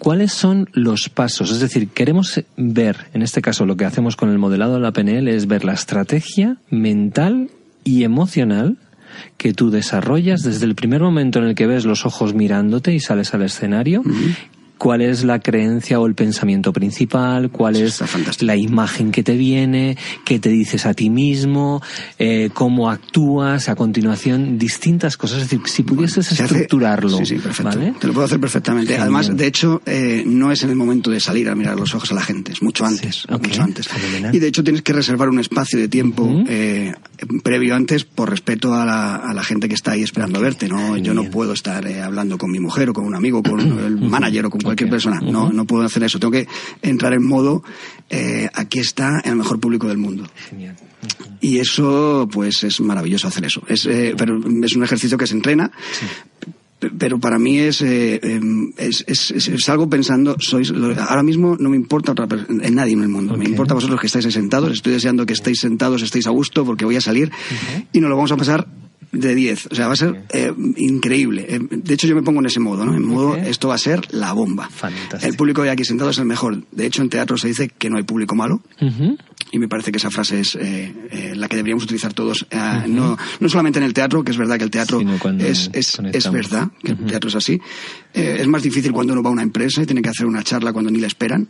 ¿Cuáles 0.00 0.32
son 0.32 0.70
los 0.72 1.10
pasos? 1.10 1.52
Es 1.52 1.60
decir, 1.60 1.88
queremos 1.88 2.42
ver, 2.56 3.08
en 3.12 3.20
este 3.20 3.42
caso 3.42 3.66
lo 3.66 3.76
que 3.76 3.84
hacemos 3.84 4.16
con 4.16 4.30
el 4.30 4.38
modelado 4.38 4.74
de 4.74 4.80
la 4.80 4.92
PNL 4.92 5.28
es 5.28 5.46
ver 5.46 5.62
la 5.62 5.74
estrategia 5.74 6.56
mental 6.70 7.50
y 7.84 8.02
emocional 8.04 8.78
que 9.36 9.52
tú 9.52 9.70
desarrollas 9.70 10.42
desde 10.42 10.64
el 10.64 10.74
primer 10.74 11.02
momento 11.02 11.38
en 11.38 11.44
el 11.44 11.54
que 11.54 11.66
ves 11.66 11.84
los 11.84 12.06
ojos 12.06 12.32
mirándote 12.32 12.94
y 12.94 13.00
sales 13.00 13.34
al 13.34 13.42
escenario 13.42 14.02
cuál 14.80 15.02
es 15.02 15.24
la 15.24 15.40
creencia 15.40 16.00
o 16.00 16.06
el 16.06 16.14
pensamiento 16.14 16.72
principal, 16.72 17.50
cuál 17.50 17.76
es 17.76 18.02
la 18.40 18.56
imagen 18.56 19.12
que 19.12 19.22
te 19.22 19.36
viene, 19.36 19.98
qué 20.24 20.38
te 20.38 20.48
dices 20.48 20.86
a 20.86 20.94
ti 20.94 21.10
mismo, 21.10 21.82
eh, 22.18 22.48
cómo 22.54 22.88
actúas, 22.88 23.68
a 23.68 23.74
continuación, 23.74 24.56
distintas 24.56 25.18
cosas. 25.18 25.42
Es 25.42 25.50
decir, 25.50 25.60
si 25.66 25.82
pudieses 25.82 26.32
estructurarlo, 26.32 27.18
sí, 27.18 27.26
sí, 27.26 27.34
perfecto. 27.34 27.78
Te 28.00 28.06
lo 28.06 28.14
puedo 28.14 28.24
hacer 28.24 28.40
perfectamente. 28.40 28.96
Además, 28.96 29.36
de 29.36 29.46
hecho, 29.46 29.82
eh, 29.84 30.22
no 30.24 30.50
es 30.50 30.62
en 30.62 30.70
el 30.70 30.76
momento 30.76 31.10
de 31.10 31.20
salir 31.20 31.50
a 31.50 31.54
mirar 31.54 31.78
los 31.78 31.94
ojos 31.94 32.10
a 32.12 32.14
la 32.14 32.22
gente, 32.22 32.52
es 32.52 32.62
mucho 32.62 32.86
antes. 32.86 33.26
mucho 33.28 33.62
antes. 33.62 33.86
Y 34.32 34.38
de 34.38 34.46
hecho 34.46 34.64
tienes 34.64 34.80
que 34.80 34.94
reservar 34.94 35.28
un 35.28 35.40
espacio 35.40 35.78
de 35.78 35.88
tiempo 35.88 36.26
eh, 36.48 36.94
previo 37.44 37.74
antes 37.74 38.04
por 38.04 38.30
respeto 38.30 38.72
a 38.72 38.86
la, 38.86 39.16
a 39.16 39.34
la, 39.34 39.44
gente 39.44 39.68
que 39.68 39.74
está 39.74 39.92
ahí 39.92 40.02
esperando 40.02 40.38
a 40.38 40.42
verte. 40.42 40.68
¿no? 40.68 40.96
Yo 40.96 41.12
no 41.12 41.24
puedo 41.24 41.52
estar 41.52 41.86
hablando 41.86 42.38
con 42.38 42.50
mi 42.50 42.60
mujer 42.60 42.88
o 42.88 42.94
con 42.94 43.04
un 43.04 43.14
amigo, 43.14 43.42
con 43.42 43.60
el 43.78 44.00
manager 44.00 44.46
o 44.46 44.50
con 44.50 44.69
cualquier 44.70 44.90
persona. 44.90 45.20
No, 45.20 45.52
no 45.52 45.64
puedo 45.64 45.84
hacer 45.84 46.02
eso. 46.02 46.18
Tengo 46.18 46.32
que 46.32 46.46
entrar 46.82 47.12
en 47.12 47.26
modo, 47.26 47.62
eh, 48.08 48.48
aquí 48.54 48.78
está 48.78 49.20
el 49.24 49.36
mejor 49.36 49.58
público 49.58 49.88
del 49.88 49.98
mundo. 49.98 50.28
Y 51.40 51.58
eso, 51.58 52.28
pues, 52.30 52.64
es 52.64 52.80
maravilloso 52.80 53.28
hacer 53.28 53.44
eso. 53.44 53.62
Es, 53.66 53.86
eh, 53.86 54.14
pero 54.16 54.38
es 54.62 54.76
un 54.76 54.84
ejercicio 54.84 55.18
que 55.18 55.26
se 55.26 55.34
entrena. 55.34 55.70
Pero 56.98 57.18
para 57.18 57.38
mí 57.38 57.58
es, 57.58 57.82
eh, 57.82 58.20
em, 58.22 58.72
es, 58.78 59.04
es, 59.06 59.30
es, 59.30 59.68
algo 59.68 59.90
pensando, 59.90 60.36
sois, 60.38 60.72
ahora 60.72 61.22
mismo 61.22 61.54
no 61.60 61.68
me 61.68 61.76
importa 61.76 62.12
otra 62.12 62.26
en 62.48 62.74
nadie 62.74 62.94
en 62.94 63.02
el 63.02 63.10
mundo, 63.10 63.36
me 63.36 63.44
importa 63.44 63.74
vosotros 63.74 64.00
que 64.00 64.06
estáis 64.06 64.24
ahí 64.24 64.32
sentados, 64.32 64.72
estoy 64.72 64.94
deseando 64.94 65.26
que 65.26 65.34
estéis 65.34 65.60
sentados, 65.60 66.00
estéis 66.00 66.26
a 66.26 66.30
gusto 66.30 66.64
porque 66.64 66.86
voy 66.86 66.96
a 66.96 67.02
salir 67.02 67.30
y 67.92 68.00
nos 68.00 68.08
lo 68.08 68.16
vamos 68.16 68.32
a 68.32 68.38
pasar 68.38 68.66
de 69.12 69.34
10. 69.34 69.68
O 69.70 69.74
sea, 69.74 69.86
va 69.86 69.94
a 69.94 69.96
ser 69.96 70.24
eh, 70.32 70.52
increíble. 70.76 71.46
Eh, 71.48 71.58
de 71.70 71.94
hecho, 71.94 72.06
yo 72.06 72.14
me 72.14 72.22
pongo 72.22 72.40
en 72.40 72.46
ese 72.46 72.60
modo, 72.60 72.84
¿no? 72.84 72.94
En 72.94 73.04
modo, 73.04 73.36
esto 73.36 73.68
va 73.68 73.74
a 73.74 73.78
ser 73.78 74.12
la 74.12 74.32
bomba. 74.32 74.68
Fantástico. 74.68 75.26
El 75.26 75.36
público 75.36 75.62
de 75.62 75.70
aquí 75.70 75.84
sentado 75.84 76.10
es 76.10 76.18
el 76.18 76.26
mejor. 76.26 76.62
De 76.70 76.86
hecho, 76.86 77.02
en 77.02 77.08
teatro 77.08 77.36
se 77.36 77.48
dice 77.48 77.68
que 77.68 77.90
no 77.90 77.96
hay 77.96 78.04
público 78.04 78.34
malo. 78.34 78.62
Y 79.52 79.58
me 79.58 79.68
parece 79.68 79.90
que 79.90 79.98
esa 79.98 80.10
frase 80.10 80.40
es 80.40 80.56
eh, 80.60 81.32
la 81.34 81.48
que 81.48 81.56
deberíamos 81.56 81.84
utilizar 81.84 82.12
todos. 82.12 82.46
no, 82.88 83.16
no 83.40 83.48
solamente 83.48 83.78
en 83.78 83.84
el 83.84 83.92
teatro, 83.92 84.22
que 84.22 84.30
es 84.30 84.38
verdad 84.38 84.58
que 84.58 84.64
el 84.64 84.70
teatro 84.70 85.00
es, 85.38 85.70
es, 85.72 86.00
es, 86.12 86.30
verdad, 86.30 86.68
que 86.82 86.92
el 86.92 86.98
teatro 86.98 87.28
es 87.28 87.36
así. 87.36 87.60
es 88.12 88.46
más 88.46 88.62
difícil 88.62 88.92
cuando 88.92 89.12
uno 89.12 89.22
va 89.22 89.30
a 89.30 89.32
una 89.32 89.42
empresa 89.42 89.82
y 89.82 89.86
tiene 89.86 90.02
que 90.02 90.08
hacer 90.08 90.26
una 90.26 90.42
charla 90.42 90.72
cuando 90.72 90.90
ni 90.90 91.00
le 91.00 91.06
esperan. 91.06 91.48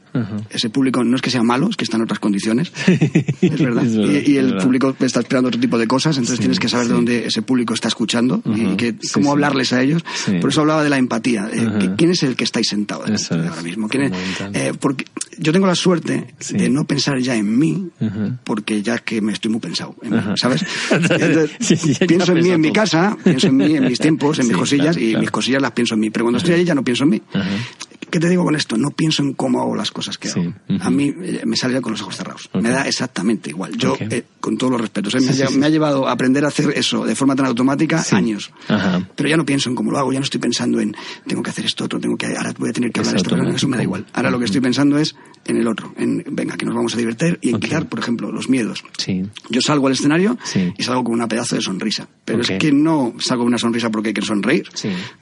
Ese 0.50 0.70
público 0.70 1.04
no 1.04 1.16
es 1.16 1.22
que 1.22 1.30
sea 1.30 1.42
malo, 1.42 1.68
es 1.68 1.76
que 1.76 1.84
está 1.84 1.96
en 1.96 2.02
otras 2.04 2.18
condiciones. 2.18 2.72
es 3.40 3.58
verdad. 3.58 3.84
y, 3.84 4.36
el 4.36 4.56
público 4.56 4.94
está 5.00 5.20
esperando 5.20 5.48
otro 5.48 5.60
tipo 5.60 5.78
de 5.78 5.86
cosas, 5.86 6.16
entonces 6.16 6.38
tienes 6.38 6.58
que 6.58 6.68
saber 6.68 6.88
de 6.88 6.94
dónde 6.94 7.26
ese 7.26 7.42
público 7.42 7.74
está 7.74 7.88
escuchando 7.88 8.42
y 8.44 8.76
que, 8.76 8.94
cómo 9.12 9.32
hablarles 9.32 9.72
a 9.72 9.82
ellos. 9.82 10.04
Por 10.40 10.50
eso 10.50 10.62
hablaba 10.62 10.82
de 10.82 10.90
la 10.90 10.98
empatía. 10.98 11.48
Eh, 11.52 11.90
¿Quién 11.96 12.10
es 12.10 12.22
el 12.22 12.36
que 12.36 12.44
estáis 12.44 12.68
sentado 12.68 13.04
ahora 13.04 13.62
mismo? 13.62 13.88
Eh, 13.92 14.72
porque 14.78 15.04
yo 15.38 15.52
tengo 15.52 15.66
la 15.66 15.74
suerte 15.74 16.34
de 16.50 16.70
no 16.70 16.84
pensar 16.84 17.18
ya 17.18 17.34
en 17.34 17.58
mí, 17.58 17.89
porque 18.44 18.82
ya 18.82 18.98
que 18.98 19.20
me 19.20 19.32
estoy 19.32 19.50
muy 19.50 19.60
pensado, 19.60 19.94
¿sabes? 20.36 20.64
pienso 22.06 22.32
en 22.32 22.42
mí 22.42 22.50
en 22.50 22.60
mi 22.60 22.72
casa, 22.72 23.16
pienso 23.22 23.48
en 23.48 23.56
mí 23.56 23.76
en 23.76 23.86
mis 23.86 23.98
tiempos, 24.00 24.38
en 24.38 24.48
mis 24.48 24.56
cosillas, 24.56 24.96
y 24.96 25.16
mis 25.16 25.30
cosillas 25.30 25.62
las 25.62 25.72
pienso 25.72 25.94
en 25.94 26.00
mí. 26.00 26.10
Pero 26.10 26.24
cuando 26.24 26.38
estoy 26.38 26.54
allí 26.54 26.64
ya 26.64 26.74
no 26.74 26.84
pienso 26.84 27.04
en 27.04 27.10
mí. 27.10 27.22
¿Qué 28.10 28.18
te 28.18 28.28
digo 28.28 28.44
con 28.44 28.56
esto? 28.56 28.76
No 28.76 28.90
pienso 28.90 29.22
en 29.22 29.34
cómo 29.34 29.60
hago 29.60 29.74
las 29.74 29.90
cosas 29.90 30.18
que 30.18 30.28
hago. 30.28 30.52
A 30.80 30.90
mí 30.90 31.14
eh, 31.22 31.42
me 31.44 31.56
sale 31.56 31.80
con 31.80 31.92
los 31.92 32.02
ojos 32.02 32.16
cerrados. 32.16 32.50
Me 32.54 32.70
da 32.70 32.86
exactamente 32.86 33.50
igual. 33.50 33.76
Yo, 33.76 33.96
eh, 33.98 34.24
con 34.40 34.56
todos 34.58 34.72
los 34.72 34.80
respetos, 34.80 35.14
eh, 35.14 35.20
me, 35.56 35.66
ha, 35.66 35.68
llevado 35.68 36.08
a 36.08 36.12
aprender 36.12 36.44
a 36.44 36.48
hacer 36.48 36.72
eso 36.76 37.04
de 37.04 37.14
forma 37.14 37.36
tan 37.36 37.46
automática 37.46 38.04
años. 38.12 38.50
Pero 39.16 39.28
ya 39.28 39.36
no 39.36 39.44
pienso 39.44 39.68
en 39.68 39.74
cómo 39.74 39.90
lo 39.90 39.98
hago, 39.98 40.12
ya 40.12 40.18
no 40.18 40.24
estoy 40.24 40.40
pensando 40.40 40.80
en 40.80 40.94
tengo 41.26 41.42
que 41.42 41.50
hacer 41.50 41.64
esto 41.64 41.84
otro, 41.84 42.00
tengo 42.00 42.16
que 42.16 42.26
ahora 42.26 42.52
voy 42.58 42.70
a 42.70 42.72
tener 42.72 42.90
que 42.92 43.00
hablar 43.00 43.16
esto, 43.16 43.36
eso 43.36 43.68
me 43.68 43.76
da 43.76 43.82
igual. 43.82 44.06
Ahora 44.12 44.30
lo 44.30 44.38
que 44.38 44.44
estoy 44.46 44.60
pensando 44.60 44.98
es 44.98 45.14
en 45.46 45.56
el 45.56 45.68
otro, 45.68 45.94
en 45.96 46.22
venga, 46.30 46.56
que 46.56 46.66
nos 46.66 46.74
vamos 46.74 46.94
a 46.94 46.98
divertir 46.98 47.38
y 47.40 47.50
en 47.50 47.60
quitar, 47.60 47.88
por 47.88 47.98
ejemplo, 47.98 48.30
los 48.30 48.48
miedos. 48.48 48.84
Yo 49.48 49.60
salgo 49.60 49.86
al 49.86 49.94
escenario 49.94 50.38
y 50.76 50.82
salgo 50.82 51.04
con 51.04 51.14
una 51.14 51.28
pedazo 51.28 51.56
de 51.56 51.62
sonrisa. 51.62 52.08
Pero 52.24 52.42
es 52.42 52.50
que 52.58 52.72
no 52.72 53.14
salgo 53.18 53.44
con 53.44 53.48
una 53.48 53.58
sonrisa 53.58 53.90
porque 53.90 54.08
hay 54.08 54.14
que 54.14 54.22
sonreír, 54.22 54.68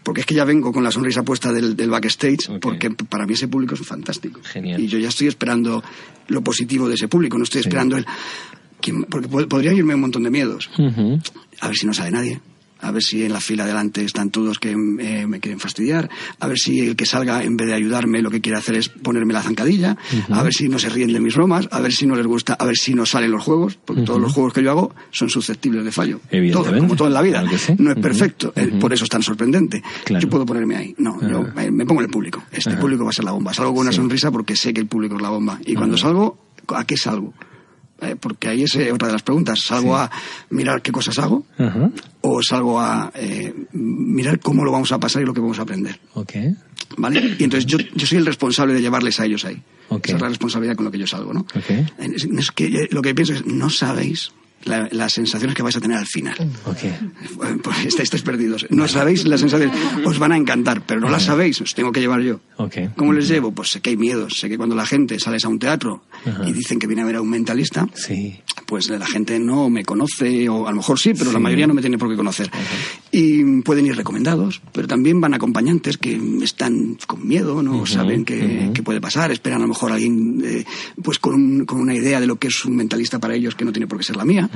porque 0.03 0.21
es 0.21 0.27
que 0.27 0.35
ya 0.35 0.45
vengo 0.45 0.73
con 0.73 0.85
la 0.85 0.91
sonrisa 0.91 1.23
puesta 1.23 1.53
del, 1.53 1.77
del 1.77 1.91
backstage, 1.91 2.59
porque 2.61 2.78
para 3.09 3.27
mí 3.27 3.35
ese 3.35 3.49
público 3.49 3.75
es 3.75 3.87
fantástico. 3.87 4.41
Y 4.55 4.87
yo 4.87 4.99
ya 4.99 5.09
estoy 5.09 5.29
esperando 5.29 5.83
lo 6.29 6.43
positivo 6.43 6.89
de 6.89 6.95
ese 6.95 7.09
público, 7.09 7.39
no 7.39 7.45
estoy 7.45 7.61
esperando 7.61 7.97
el... 7.97 8.07
Porque 9.11 9.29
podría 9.29 9.73
irme 9.73 9.95
un 9.95 10.03
montón 10.03 10.23
de 10.23 10.31
miedos. 10.31 10.71
A 11.61 11.69
ver 11.69 11.77
si 11.77 11.87
no 11.87 11.93
sabe 11.93 12.11
nadie 12.11 12.41
a 12.81 12.91
ver 12.91 13.03
si 13.03 13.25
en 13.25 13.33
la 13.33 13.41
fila 13.41 13.67
delante 13.67 14.05
están 14.05 14.31
todos 14.31 14.59
que 14.59 14.71
eh, 14.71 15.27
me 15.27 15.41
quieren 15.41 15.61
fastidiar, 15.61 16.09
a 16.39 16.47
ver 16.47 16.59
si 16.59 16.81
el 16.81 16.97
que 16.97 17.07
salga 17.07 17.43
en 17.43 17.57
vez 17.57 17.69
de 17.69 17.75
ayudarme 17.75 18.23
lo 18.23 18.31
que 18.31 18.41
quiere 18.41 18.59
hacer 18.59 18.77
es 18.77 18.89
ponerme 18.89 19.33
la 19.33 19.43
zancadilla, 19.43 19.97
a 20.31 20.43
ver 20.43 20.53
si 20.53 20.69
no 20.69 20.79
se 20.79 20.89
ríen 20.89 21.13
de 21.13 21.21
mis 21.21 21.35
bromas, 21.35 21.69
a 21.71 21.81
ver 21.81 21.93
si 21.93 22.07
no 22.07 22.15
les 22.17 22.27
gusta, 22.27 22.55
a 22.55 22.65
ver 22.65 22.77
si 22.77 22.95
no 22.95 23.07
salen 23.07 23.31
los 23.31 23.43
juegos, 23.43 23.79
porque 23.85 24.03
todos 24.03 24.21
los 24.21 24.33
juegos 24.33 24.53
que 24.53 24.63
yo 24.63 24.71
hago 24.71 24.95
son 25.11 25.29
susceptibles 25.31 25.85
de 25.85 25.93
fallo. 25.93 26.21
Todo, 26.53 26.77
como 26.79 26.97
todo 26.97 27.09
en 27.09 27.15
la 27.15 27.23
vida. 27.23 27.43
No 27.79 27.91
es 27.91 27.99
perfecto, 27.99 28.53
por 28.81 28.93
eso 28.93 29.05
es 29.05 29.11
tan 29.11 29.23
sorprendente. 29.23 29.83
Yo 30.21 30.29
puedo 30.29 30.47
ponerme 30.47 30.77
ahí. 30.77 30.95
No, 30.99 31.19
yo 31.29 31.45
me 31.71 31.87
pongo 31.87 32.01
en 32.01 32.07
el 32.07 32.11
público. 32.11 32.43
Este 32.53 32.77
público 32.77 33.05
va 33.05 33.11
a 33.11 33.13
ser 33.13 33.25
la 33.25 33.33
bomba. 33.33 33.53
Salgo 33.55 33.75
con 33.75 33.83
una 33.83 33.93
sonrisa 33.93 34.31
porque 34.31 34.57
sé 34.57 34.73
que 34.73 34.81
el 34.81 34.87
público 34.87 35.17
es 35.17 35.23
la 35.23 35.31
bomba. 35.31 35.59
Y 35.65 35.75
cuando 35.75 35.97
salgo, 35.97 36.39
¿a 36.69 36.85
qué 36.85 36.97
salgo? 36.97 37.35
Eh, 38.01 38.15
porque 38.19 38.49
ahí 38.49 38.63
es 38.63 38.77
eh, 38.77 38.93
otra 38.93 39.09
de 39.09 39.13
las 39.13 39.23
preguntas. 39.23 39.61
¿Salgo 39.61 39.97
a 39.97 40.11
mirar 40.51 40.83
qué 40.83 40.93
cosas 40.93 41.19
hago? 41.19 41.45
¿O 42.21 42.43
salgo 42.43 42.81
a 42.81 43.11
eh, 43.15 43.53
mirar 43.73 44.39
cómo 44.41 44.65
lo 44.65 44.71
vamos 44.71 44.93
a 44.93 44.99
pasar 44.99 45.23
y 45.23 45.27
lo 45.27 45.35
que 45.35 45.41
vamos 45.41 45.59
a 45.59 45.63
aprender? 45.63 45.99
Okay. 46.15 46.55
¿Vale? 46.97 47.37
Y 47.39 47.45
entonces 47.45 47.67
yo, 47.67 47.79
yo 47.79 48.07
soy 48.07 48.19
el 48.19 48.27
responsable 48.27 48.75
de 48.75 48.81
llevarles 48.81 49.19
a 49.21 49.27
ellos 49.27 49.45
ahí. 49.45 49.63
Esa 49.91 50.17
es 50.17 50.23
la 50.23 50.29
responsabilidad 50.29 50.77
con 50.77 50.85
lo 50.85 50.91
que 50.91 50.99
yo 50.99 51.07
salgo, 51.07 51.33
¿no? 51.33 51.47
Es 51.99 52.51
que, 52.51 52.89
lo 52.91 53.03
que 53.03 53.15
pienso 53.15 53.33
es, 53.33 53.47
no 53.47 53.71
sabéis 53.71 54.33
las 54.65 55.13
sensaciones 55.13 55.57
que 55.57 55.63
vais 55.63 55.77
a 55.77 55.81
tener 55.81 55.97
al 55.97 56.07
final. 56.07 56.37
Okay. 56.67 56.95
Pues 57.63 57.85
estáis, 57.85 58.23
perdidos. 58.23 58.67
No 58.71 58.89
sabéis 58.89 59.25
las 59.27 59.41
sensaciones. 59.41 59.77
Os 60.05 60.19
van 60.19 60.33
a 60.33 60.37
encantar, 60.37 60.83
pero 60.87 61.01
no 61.01 61.09
las 61.09 61.25
sabéis. 61.25 61.61
Os 61.61 61.75
tengo 61.75 61.93
que 61.93 62.01
llevar 62.01 62.21
yo. 62.21 62.41
Okay. 62.57 62.91
¿Cómo 62.97 63.13
les 63.13 63.29
llevo? 63.29 63.53
Pues 63.53 63.71
sé 63.71 63.81
que 63.81 63.91
hay 63.91 63.97
miedos. 63.97 64.39
Sé 64.39 64.49
que 64.49 64.57
cuando 64.57 64.75
la 64.75 64.87
gente 64.87 65.19
sales 65.19 65.45
a 65.45 65.49
un 65.49 65.59
teatro 65.59 66.03
y 66.47 66.53
dicen 66.53 66.79
que 66.79 66.87
viene 66.87 67.03
a 67.03 67.05
ver 67.05 67.17
a 67.17 67.21
un 67.21 67.31
mentalista, 67.31 67.89
sí. 67.95 68.41
pues 68.67 68.89
la 68.91 69.07
gente 69.07 69.39
no 69.39 69.71
me 69.71 69.85
conoce, 69.85 70.49
o 70.49 70.67
a 70.67 70.71
lo 70.71 70.77
mejor 70.77 70.99
sí, 70.99 71.13
pero 71.15 71.33
la 71.33 71.39
mayoría 71.39 71.67
no 71.67 71.75
me 71.75 71.81
tiene 71.81 71.99
por 71.99 72.09
qué 72.09 72.17
conocer. 72.17 72.51
Y 73.11 73.63
pueden 73.63 73.87
ir 73.87 73.97
recomendados, 73.97 74.61
pero 74.73 74.87
también 74.87 75.21
van 75.21 75.35
acompañantes 75.35 75.97
que 75.97 76.21
están 76.43 76.99
con 77.07 77.27
miedo, 77.27 77.63
no 77.63 77.87
saben 77.87 78.25
qué, 78.25 78.73
puede 78.85 79.01
pasar, 79.01 79.33
esperan 79.33 79.59
a 79.59 79.63
lo 79.63 79.69
mejor 79.69 79.91
a 79.91 79.95
alguien 79.95 80.43
eh, 80.45 80.65
pues 81.03 81.19
con, 81.19 81.65
con 81.65 81.81
una 81.81 81.95
idea 81.95 82.21
de 82.21 82.27
lo 82.27 82.37
que 82.37 82.49
es 82.49 82.65
un 82.65 82.77
mentalista 82.77 83.19
para 83.19 83.35
ellos 83.35 83.55
que 83.55 83.65
no 83.65 83.73
tiene 83.73 83.87
por 83.87 83.99
qué 83.99 84.05
ser 84.05 84.17
la 84.17 84.25
mía. 84.25 84.49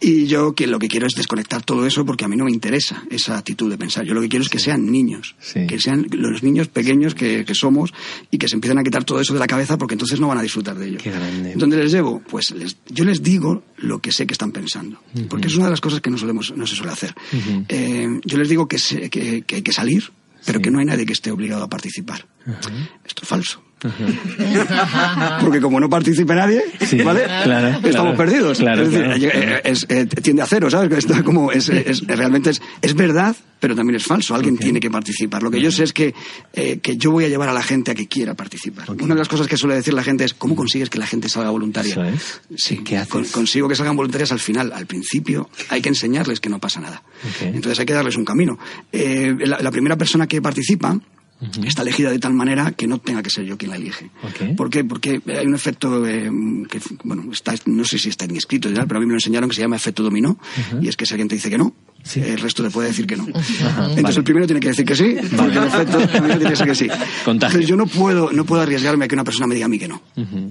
Y 0.00 0.26
yo 0.26 0.54
que 0.54 0.66
lo 0.66 0.78
que 0.78 0.88
quiero 0.88 1.06
es 1.06 1.14
desconectar 1.14 1.62
todo 1.62 1.86
eso 1.86 2.04
porque 2.04 2.24
a 2.24 2.28
mí 2.28 2.36
no 2.36 2.44
me 2.44 2.50
interesa 2.50 3.04
esa 3.10 3.38
actitud 3.38 3.70
de 3.70 3.78
pensar. 3.78 4.04
Yo 4.04 4.14
lo 4.14 4.20
que 4.20 4.28
quiero 4.28 4.42
es 4.42 4.48
que 4.48 4.58
sean 4.58 4.90
niños, 4.90 5.34
que 5.68 5.80
sean 5.80 6.06
los 6.10 6.42
niños 6.42 6.68
pequeños 6.68 7.14
que, 7.14 7.44
somos 7.54 7.94
y 8.30 8.36
que 8.36 8.48
se 8.48 8.54
empiecen 8.54 8.78
a 8.78 8.84
quitar 8.84 9.04
todo 9.04 9.20
eso 9.20 9.32
de 9.32 9.40
la 9.40 9.46
cabeza 9.46 9.78
porque 9.78 9.94
entonces 9.94 10.20
no 10.20 10.28
van 10.28 10.38
a 10.38 10.42
disfrutar 10.42 10.76
de 10.76 10.88
ello. 10.88 10.98
¿Dónde 11.56 11.76
les 11.78 11.92
llevo? 11.92 12.22
Pues 12.28 12.54
yo 12.88 13.04
les 13.04 13.22
digo 13.22 13.62
lo 13.78 14.00
que 14.00 14.12
sé 14.12 14.26
que 14.26 14.32
están 14.32 14.52
pensando, 14.52 15.00
porque 15.28 15.48
es 15.48 15.54
una 15.54 15.66
de 15.66 15.70
las 15.70 15.80
cosas 15.80 16.00
que 16.00 16.10
no, 16.10 16.18
solemos, 16.18 16.52
no 16.56 16.66
se 16.66 16.76
suele 16.76 16.92
hacer. 16.92 17.14
Eh, 17.68 17.85
yo 18.24 18.38
les 18.38 18.48
digo 18.48 18.68
que, 18.68 18.78
que, 19.10 19.54
hay 19.54 19.62
que 19.62 19.72
salir, 19.72 20.10
pero 20.44 20.60
que 20.60 20.70
no 20.70 20.78
hay 20.78 20.86
nadie 20.86 21.06
que 21.06 21.12
esté 21.12 21.30
obligado 21.30 21.64
a 21.64 21.68
participar. 21.68 22.26
Esto 23.04 23.22
es 23.22 23.28
falso. 23.28 23.65
Porque 25.40 25.60
como 25.60 25.78
no 25.78 25.88
participe 25.88 26.34
nadie, 26.34 26.62
¿vale? 27.04 27.26
Estamos 27.84 28.16
perdidos. 28.16 28.60
es 28.60 29.86
tiende 30.22 30.42
a 30.42 30.46
cero, 30.46 30.70
¿sabes? 30.70 30.98
Esto 30.98 31.22
como 31.24 31.52
es, 31.52 31.68
realmente 32.06 32.50
es, 32.50 32.62
es 32.80 32.94
verdad, 32.94 33.36
pero 33.60 33.74
también 33.74 33.96
es 33.96 34.04
falso. 34.04 34.34
Alguien 34.34 34.56
tiene 34.56 34.80
que 34.80 34.90
participar. 34.90 35.42
Lo 35.42 35.50
que 35.50 35.60
yo 35.60 35.70
sé 35.70 35.84
es 35.84 35.92
que, 35.92 36.14
eh, 36.54 36.78
que 36.78 36.96
yo 36.96 37.10
voy 37.10 37.24
a 37.24 37.28
llevar 37.28 37.48
a 37.50 37.52
la 37.52 37.62
gente 37.62 37.90
a 37.90 37.94
que 37.94 38.06
quiera 38.06 38.34
participar. 38.34 38.90
Una 38.90 39.14
de 39.14 39.18
las 39.18 39.28
cosas 39.28 39.46
que 39.46 39.56
suele 39.56 39.74
decir 39.74 39.92
la 39.92 40.02
gente 40.02 40.24
es 40.24 40.32
¿cómo 40.32 40.56
consigues 40.56 40.88
que 40.88 40.98
la 40.98 41.06
gente 41.06 41.28
salga 41.28 41.50
voluntaria? 41.50 42.12
Sí, 42.56 42.78
¿Qué 42.78 43.02
consigo 43.30 43.68
que 43.68 43.74
salgan 43.74 43.96
voluntarias 43.96 44.32
al 44.32 44.40
final. 44.40 44.72
Al 44.72 44.86
principio 44.86 45.50
hay 45.68 45.82
que 45.82 45.90
enseñarles 45.90 46.40
que 46.40 46.48
no 46.48 46.58
pasa 46.58 46.80
nada. 46.80 47.02
Entonces 47.42 47.78
hay 47.78 47.86
que 47.86 47.92
darles 47.92 48.16
un 48.16 48.24
camino. 48.24 48.58
Eh, 48.90 49.34
la 49.44 49.70
primera 49.70 49.96
persona 49.96 50.26
que 50.26 50.40
participa 50.40 50.98
está 51.64 51.82
elegida 51.82 52.10
de 52.10 52.18
tal 52.18 52.32
manera 52.32 52.72
que 52.72 52.86
no 52.86 52.98
tenga 52.98 53.22
que 53.22 53.30
ser 53.30 53.44
yo 53.44 53.58
quien 53.58 53.70
la 53.70 53.76
elige. 53.76 54.10
¿Por 54.56 54.70
qué? 54.70 54.84
Porque 54.84 55.20
hay 55.26 55.46
un 55.46 55.54
efecto 55.54 56.06
eh, 56.06 56.30
que, 56.68 56.80
bueno, 57.04 57.24
está, 57.32 57.54
no 57.66 57.84
sé 57.84 57.98
si 57.98 58.08
está 58.08 58.26
ni 58.26 58.38
escrito 58.38 58.70
y 58.70 58.74
tal, 58.74 58.86
pero 58.86 58.98
a 58.98 59.00
mí 59.00 59.06
me 59.06 59.12
lo 59.12 59.18
enseñaron 59.18 59.48
que 59.48 59.56
se 59.56 59.62
llama 59.62 59.76
efecto 59.76 60.02
dominó, 60.02 60.38
y 60.80 60.88
es 60.88 60.96
que 60.96 61.06
si 61.06 61.14
alguien 61.14 61.28
te 61.28 61.34
dice 61.34 61.50
que 61.50 61.58
no, 61.58 61.74
el 62.14 62.38
resto 62.38 62.62
te 62.62 62.70
puede 62.70 62.88
decir 62.88 63.06
que 63.06 63.16
no. 63.16 63.26
Entonces 63.26 64.16
el 64.16 64.24
primero 64.24 64.46
tiene 64.46 64.60
que 64.60 64.68
decir 64.68 64.84
que 64.84 64.96
sí, 64.96 65.16
porque 65.36 65.58
en 65.58 65.64
efecto 65.64 66.00
el 66.00 66.08
primero 66.08 66.36
tiene 66.36 66.50
que 66.50 66.56
ser 66.56 66.66
que 66.66 66.74
sí. 66.74 66.88
Entonces 67.26 67.66
yo 67.66 67.76
no 67.76 67.86
puedo, 67.86 68.32
no 68.32 68.44
puedo 68.44 68.62
arriesgarme 68.62 69.04
a 69.04 69.08
que 69.08 69.14
una 69.14 69.24
persona 69.24 69.46
me 69.46 69.54
diga 69.54 69.66
a 69.66 69.68
mí 69.68 69.78
que 69.78 69.88
no. 69.88 70.02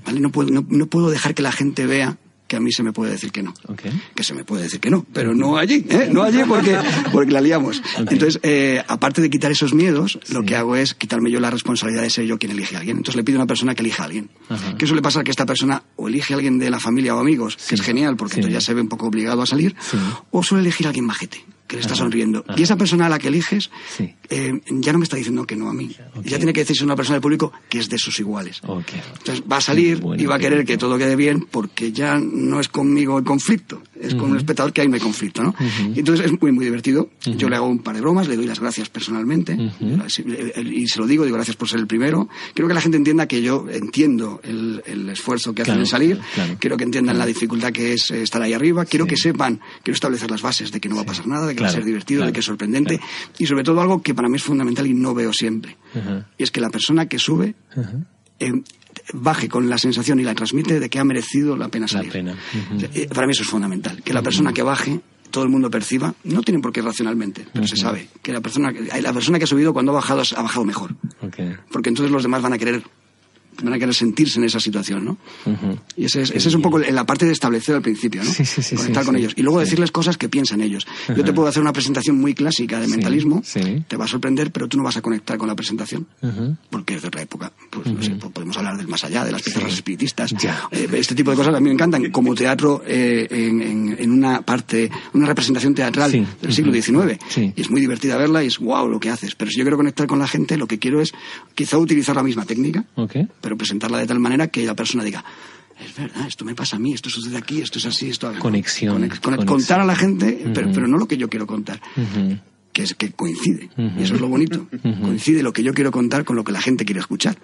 ¿vale? 0.06 0.20
No, 0.20 0.32
puedo, 0.32 0.50
no, 0.52 0.86
puedo 0.88 1.10
dejar 1.10 1.34
que 1.34 1.42
la 1.42 1.52
gente 1.52 1.86
vea 1.86 2.18
que 2.56 2.58
a 2.58 2.62
mí 2.62 2.72
se 2.72 2.84
me 2.84 2.94
puede 2.94 3.12
decir 3.12 3.32
que 3.32 3.44
no. 3.44 3.54
Que 4.16 4.24
se 4.24 4.34
me 4.34 4.46
puede 4.46 4.64
decir 4.64 4.80
que 4.80 4.90
no, 4.90 5.06
pero 5.12 5.36
no 5.36 5.58
allí, 5.58 5.86
¿eh? 5.90 6.08
No 6.10 6.24
allí 6.24 6.42
porque, 6.48 6.78
porque 7.12 7.32
la 7.32 7.42
liamos. 7.42 7.82
Entonces, 7.98 8.40
eh, 8.44 8.82
aparte 8.88 9.22
de 9.22 9.30
quitar 9.30 9.52
esos 9.52 9.74
miedos, 9.74 10.20
lo 10.30 10.44
que 10.44 10.56
hago 10.56 10.78
es 10.78 10.94
quitarme 10.94 11.30
yo 11.32 11.42
la 11.42 11.52
responsabilidad 11.52 12.04
de 12.04 12.10
ser 12.10 12.26
yo 12.26 12.38
quien 12.38 12.54
elige 12.54 12.76
a 12.76 12.80
alguien. 12.80 12.98
Entonces 12.98 13.18
le 13.18 13.24
pido 13.26 13.40
a 13.40 13.42
una 13.42 13.48
persona 13.48 13.76
que 13.76 13.82
elija 13.82 14.04
a 14.04 14.06
alguien. 14.06 14.30
¿Qué 14.78 14.88
suele 14.88 15.02
pasar? 15.02 15.26
Que 15.26 15.32
esta 15.32 15.46
persona 15.46 15.84
o 15.98 16.08
elige 16.08 16.34
a 16.34 16.38
alguien 16.38 16.58
de 16.58 16.70
la 16.70 16.80
familia 16.80 17.16
o 17.16 17.20
amigos, 17.20 17.58
que 17.58 17.76
es 17.76 17.82
genial 17.82 18.16
porque 18.16 18.36
entonces 18.36 18.54
ya 18.54 18.62
se 18.62 18.74
ve 18.74 18.82
un 18.82 18.90
poco 18.90 19.08
obligado 19.08 19.42
a 19.42 19.46
salir, 19.46 19.76
o 20.32 20.44
suele 20.44 20.62
elegir 20.62 20.86
a 20.86 20.90
alguien 20.90 21.06
majete 21.06 21.44
que 21.68 21.78
le 21.78 21.82
está 21.82 21.96
sonriendo. 21.96 22.44
Y 22.56 22.64
esa 22.64 22.76
persona 22.76 23.08
a 23.08 23.10
la 23.10 23.20
que 23.20 23.28
eliges 23.28 23.70
eh, 24.30 24.62
ya 24.70 24.92
no 24.94 25.00
me 25.00 25.04
está 25.04 25.18
diciendo 25.18 25.46
que 25.46 25.56
no 25.56 25.70
a 25.70 25.74
mí. 25.74 25.96
Ya 26.24 26.38
tiene 26.38 26.54
que 26.54 26.62
decirse 26.62 26.84
una 26.84 26.96
persona 26.96 27.16
del 27.16 27.22
público 27.22 27.52
que 27.70 27.80
es 27.80 27.90
de 27.90 27.98
sus 27.98 28.20
iguales. 28.20 28.62
Entonces 28.64 29.44
va 29.52 29.58
a 29.58 29.62
salir 29.62 30.02
y 30.18 30.26
va 30.26 30.36
a 30.36 30.40
querer 30.40 30.66
que 30.66 30.78
todo 30.78 30.98
quede 30.98 31.16
bien 31.16 31.48
porque 31.50 31.92
ya 31.92 32.20
no 32.20 32.60
es 32.60 32.70
conmigo 32.70 33.18
el 33.18 33.24
conflicto, 33.24 33.82
es 34.00 34.16
con 34.16 34.32
un 34.32 34.38
espectador 34.38 34.74
que 34.74 34.82
hay 34.82 34.88
un 34.88 35.00
conflicto. 35.00 35.44
¿no? 35.44 35.56
y 35.94 36.00
entonces 36.00 36.26
es 36.26 36.42
muy, 36.42 36.52
muy 36.52 36.66
divertido. 36.66 37.10
Yo 37.22 37.50
le 37.50 37.56
hago 37.56 37.68
un 37.68 37.80
par 37.80 37.96
de 37.96 38.02
bromas, 38.02 38.28
le 38.28 38.36
doy 38.36 38.46
las 38.46 38.60
gracias 38.60 38.90
personalmente 38.90 39.58
y 39.60 40.88
se 40.88 41.00
lo 41.00 41.08
digo, 41.08 41.26
digo 41.26 41.36
gracias 41.36 41.56
por 41.56 41.68
ser 41.68 41.80
el 41.80 41.88
primero. 41.88 42.30
Quiero 42.54 42.68
que 42.68 42.74
la 42.74 42.82
gente 42.82 42.98
entienda 42.98 43.28
que 43.28 43.42
yo 43.42 43.66
entiendo 43.70 44.40
el, 44.44 45.10
esfuerzo 45.10 45.54
que 45.54 45.62
hacen 45.62 45.80
en 45.80 45.86
salir, 45.86 46.20
quiero 46.60 46.78
que 46.78 46.84
entiendan 46.84 47.18
la 47.18 47.26
dificultad 47.26 47.72
que 47.72 47.94
es 47.94 48.12
estar 48.12 48.42
ahí 48.42 48.54
arriba, 48.54 48.86
quiero 48.86 49.06
que 49.06 49.16
sepan, 49.16 49.62
quiero 49.84 49.96
establecer 49.96 50.30
las 50.30 50.42
bases 50.42 50.72
de 50.72 50.80
que 50.80 50.90
no 50.90 50.96
va 50.96 51.04
a 51.04 51.06
pasar 51.06 51.28
nada, 51.28 51.54
que 51.54 51.65
ser 51.70 51.84
divertido, 51.84 52.26
de 52.26 52.32
que 52.32 52.40
es 52.40 52.46
sorprendente 52.46 53.00
y 53.38 53.46
sobre 53.46 53.64
todo 53.64 53.82
algo 53.82 54.02
que 54.02 54.14
para 54.14 54.30
mí 54.30 54.38
es 54.38 54.44
fundamental 54.44 54.88
y 54.88 54.94
no 54.94 55.14
veo 55.14 55.34
siempre. 55.34 55.78
Y 56.38 56.44
es 56.44 56.52
que 56.52 56.62
la 56.62 56.70
persona 56.70 57.08
que 57.08 57.20
sube 57.20 57.56
eh, 58.40 58.52
baje 59.14 59.50
con 59.50 59.70
la 59.70 59.78
sensación 59.78 60.20
y 60.20 60.24
la 60.24 60.36
transmite 60.36 60.80
de 60.80 60.90
que 60.90 61.00
ha 61.00 61.04
merecido 61.04 61.56
la 61.56 61.70
pena 61.70 61.88
salir. 61.88 62.16
Eh, 62.16 63.08
para 63.14 63.28
mí 63.28 63.32
eso 63.32 63.44
es 63.44 63.50
fundamental. 63.50 64.02
Que 64.04 64.14
la 64.14 64.22
persona 64.22 64.54
que 64.54 64.62
baje 64.62 65.00
todo 65.32 65.44
el 65.44 65.50
mundo 65.50 65.70
perciba, 65.70 66.14
no 66.24 66.42
tienen 66.44 66.62
por 66.62 66.72
qué 66.72 66.82
racionalmente, 66.82 67.46
pero 67.52 67.68
se 67.68 67.76
sabe 67.76 68.08
que 68.22 68.32
la 68.32 68.40
persona, 68.40 68.72
la 68.72 69.12
persona 69.12 69.38
que 69.38 69.44
ha 69.44 69.48
subido 69.48 69.74
cuando 69.74 69.92
ha 69.92 69.96
bajado 69.96 70.22
ha 70.36 70.42
bajado 70.42 70.66
mejor. 70.66 70.96
Porque 71.72 71.90
entonces 71.90 72.12
los 72.12 72.24
demás 72.24 72.42
van 72.42 72.54
a 72.54 72.58
querer 72.58 72.84
van 73.64 73.74
a 73.74 73.80
querer 73.80 73.94
sentirse 73.94 74.40
en 74.40 74.46
esa 74.46 74.60
situación, 74.60 75.06
¿no? 75.06 75.18
Y 75.96 76.06
ese 76.06 76.22
es, 76.22 76.32
ese 76.32 76.50
es 76.50 76.56
un 76.56 76.62
poco 76.62 76.80
la 76.80 77.06
parte 77.06 77.26
de 77.26 77.32
establecer 77.32 77.76
al 77.76 77.82
principio, 77.82 78.24
¿no? 78.24 78.32
Conectar 78.76 79.06
con 79.06 79.16
ellos. 79.16 79.34
Y 79.36 79.42
luego 79.42 79.60
decirles 79.60 79.92
cosas 79.92 80.18
que 80.18 80.30
piensan 80.30 80.62
ellos. 80.62 80.86
Yo 81.16 81.24
te 81.24 81.34
puedo 81.34 81.48
hacer 81.48 81.62
una 81.62 81.74
presentación 81.74 82.20
muy 82.20 82.34
clásica 82.34 82.80
de 82.80 82.88
mentalismo, 82.88 83.42
te 83.88 83.98
va 83.98 84.06
a 84.06 84.08
sorprender, 84.08 84.52
pero 84.52 84.68
tú 84.68 84.78
no 84.78 84.84
vas 84.84 84.98
a 84.98 85.02
conectar 85.02 85.38
con 85.38 85.48
la 85.48 85.56
presentación, 85.56 86.08
porque 86.70 86.96
es 86.96 87.02
de 87.02 87.08
otra 87.08 87.22
época. 87.22 87.52
Pues, 87.70 87.88
no 87.88 88.02
sé, 88.02 88.12
podemos 88.16 88.58
hablar 88.58 88.78
del 88.78 88.88
más 88.88 89.04
allá, 89.04 89.24
de 89.24 89.32
las 89.32 89.42
piezas 89.42 89.72
espiritistas. 89.72 90.34
Eh, 90.72 90.88
este 90.94 91.16
tipo 91.16 91.32
de 91.32 91.38
cosas 91.38 91.56
a 91.56 91.60
mí 91.60 91.66
me 91.66 91.74
encantan, 91.74 92.12
como 92.12 92.36
teatro 92.36 92.84
eh, 92.86 93.28
en, 93.30 93.96
en, 93.98 94.12
una 94.12 94.42
parte, 94.42 94.90
una 95.14 95.28
representación 95.28 95.74
teatral 95.74 96.12
del 96.42 96.54
siglo 96.54 96.72
XIX. 96.74 97.20
Y 97.56 97.62
es 97.62 97.70
muy 97.70 97.82
divertida 97.82 98.18
verla 98.18 98.44
y 98.44 98.48
es 98.48 98.60
wow 98.60 98.88
lo 98.88 99.00
que 99.00 99.10
haces. 99.10 99.36
Pero 99.36 99.52
si 99.52 99.58
yo 99.58 99.64
quiero 99.64 99.78
conectar 99.78 100.08
con 100.08 100.20
la 100.20 100.28
gente, 100.28 100.58
lo 100.58 100.68
que 100.68 100.80
quiero 100.80 101.02
es 101.02 101.14
quizá 101.54 101.78
utilizar 101.78 102.16
la 102.16 102.24
misma 102.24 102.46
técnica, 102.46 102.86
pero 103.46 103.56
presentarla 103.56 104.00
de 104.00 104.08
tal 104.08 104.20
manera 104.20 104.48
que 104.48 104.66
la 104.66 104.74
persona 104.74 105.04
diga, 105.04 105.24
es 105.80 105.96
verdad, 105.96 106.26
esto 106.28 106.44
me 106.46 106.56
pasa 106.56 106.78
a 106.78 106.80
mí, 106.80 106.96
esto 106.96 107.12
sucede 107.12 107.38
aquí, 107.38 107.62
esto 107.62 107.78
es 107.78 107.86
así, 107.86 108.10
esto... 108.10 108.34
Conexión. 108.40 109.08
Contar 109.46 109.82
a 109.82 109.86
la 109.86 109.96
gente, 109.96 110.50
pero, 110.52 110.88
no 110.88 110.98
lo 110.98 111.08
que 111.08 111.16
yo 111.16 111.30
quiero 111.30 111.46
contar. 111.46 111.80
Que 112.74 112.82
es 112.82 112.96
que 112.96 113.12
coincide. 113.12 113.70
Y 113.78 114.02
eso 114.02 114.16
es 114.16 114.22
lo 114.22 114.30
bonito. 114.30 114.68
Coincide 114.82 115.44
lo 115.44 115.54
que 115.54 115.62
yo 115.62 115.76
quiero 115.76 115.92
contar 115.92 116.26
con 116.26 116.36
lo 116.36 116.44
que 116.44 116.54
la 116.54 116.60
gente 116.60 116.86
quiere 116.86 117.02
escuchar. 117.02 117.38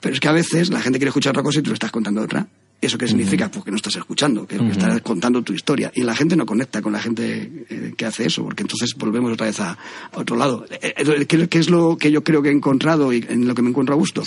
Pero 0.00 0.12
es 0.12 0.20
que 0.20 0.28
a 0.28 0.32
veces 0.32 0.68
la 0.68 0.82
gente 0.82 0.98
quiere 0.98 1.08
escuchar 1.08 1.30
otra 1.30 1.42
cosa 1.42 1.60
y 1.60 1.62
tú 1.62 1.70
le 1.70 1.74
estás 1.74 1.90
contando 1.90 2.20
otra. 2.20 2.46
¿Eso 2.80 2.98
qué 2.98 3.08
significa? 3.08 3.50
Pues 3.50 3.64
que 3.64 3.70
no 3.70 3.76
estás 3.78 3.96
escuchando, 3.96 4.46
que, 4.46 4.56
estás 4.56 5.00
contando 5.00 5.42
tu 5.42 5.52
historia. 5.52 5.90
Y 5.94 6.02
la 6.02 6.14
gente 6.14 6.36
no 6.36 6.44
conecta 6.44 6.82
con 6.82 6.92
la 6.92 7.00
gente 7.00 7.64
eh, 7.70 7.94
que 7.96 8.04
hace 8.04 8.26
eso, 8.26 8.44
porque 8.44 8.62
entonces 8.62 8.94
volvemos 8.96 9.32
otra 9.32 9.46
vez 9.46 9.58
a, 9.60 9.78
otro 10.12 10.36
lado. 10.36 10.66
Eh, 10.70 10.94
eh, 10.96 11.26
¿Qué, 11.26 11.58
es 11.58 11.70
lo 11.70 11.96
que 11.96 12.10
yo 12.10 12.22
creo 12.22 12.42
que 12.42 12.50
he 12.50 12.52
encontrado 12.52 13.12
y 13.12 13.24
en 13.28 13.48
lo 13.48 13.54
que 13.54 13.62
me 13.62 13.70
encuentro 13.70 13.94
a 13.94 13.98
gusto? 13.98 14.22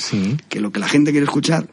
Que 0.49 0.59
lo 0.59 0.71
que 0.71 0.79
la 0.79 0.87
gente 0.87 1.11
quiere 1.11 1.25
escuchar 1.25 1.67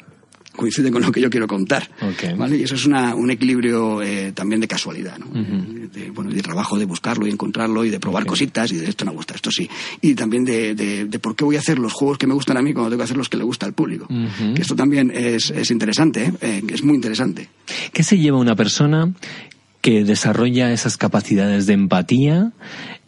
coincide 0.57 0.91
con 0.91 1.03
lo 1.03 1.13
que 1.13 1.21
yo 1.21 1.31
quiero 1.31 1.47
contar. 1.47 1.89
¿vale? 2.37 2.57
Y 2.57 2.63
eso 2.63 2.75
es 2.75 2.87
una, 2.87 3.15
un 3.15 3.31
equilibrio 3.31 4.03
eh, 4.03 4.33
también 4.33 4.61
de 4.61 4.69
casualidad, 4.69 5.19
¿no? 5.19 5.27
de, 5.27 6.11
bueno, 6.11 6.31
de 6.31 6.43
trabajo, 6.43 6.79
de 6.79 6.85
buscarlo 6.85 7.27
y 7.27 7.31
encontrarlo 7.31 7.85
y 7.85 7.91
de 7.91 8.01
probar 8.01 8.27
cositas 8.27 8.73
y 8.73 8.77
de 8.77 8.89
esto 8.89 9.05
me 9.05 9.13
gusta, 9.13 9.35
esto 9.35 9.51
sí. 9.51 9.69
Y 10.01 10.15
también 10.15 10.45
de, 10.45 10.75
de, 10.75 11.19
por 11.19 11.37
qué 11.37 11.45
voy 11.45 11.57
a 11.57 11.61
hacer 11.61 11.79
los 11.79 11.93
juegos 11.93 12.19
que 12.19 12.27
me 12.27 12.35
gustan 12.35 12.57
a 12.57 12.63
mí 12.63 12.73
cuando 12.73 12.91
tengo 12.91 13.01
que 13.01 13.05
hacer 13.05 13.17
los 13.17 13.29
que 13.29 13.37
le 13.37 13.45
gusta 13.45 13.67
al 13.67 13.73
público. 13.73 14.07
Que 14.09 14.63
esto 14.63 14.75
también 14.75 15.11
es, 15.15 15.51
es 15.51 15.71
interesante, 15.71 16.25
¿eh? 16.25 16.33
¿eh? 16.41 16.63
es 16.69 16.83
muy 16.83 16.95
interesante. 16.95 17.49
¿Qué 17.93 18.03
se 18.03 18.19
lleva 18.19 18.39
una 18.39 18.57
persona 18.57 19.13
que 19.81 20.05
desarrolla 20.05 20.73
esas 20.73 20.97
capacidades 20.97 21.67
de 21.67 21.75
empatía 21.75 22.53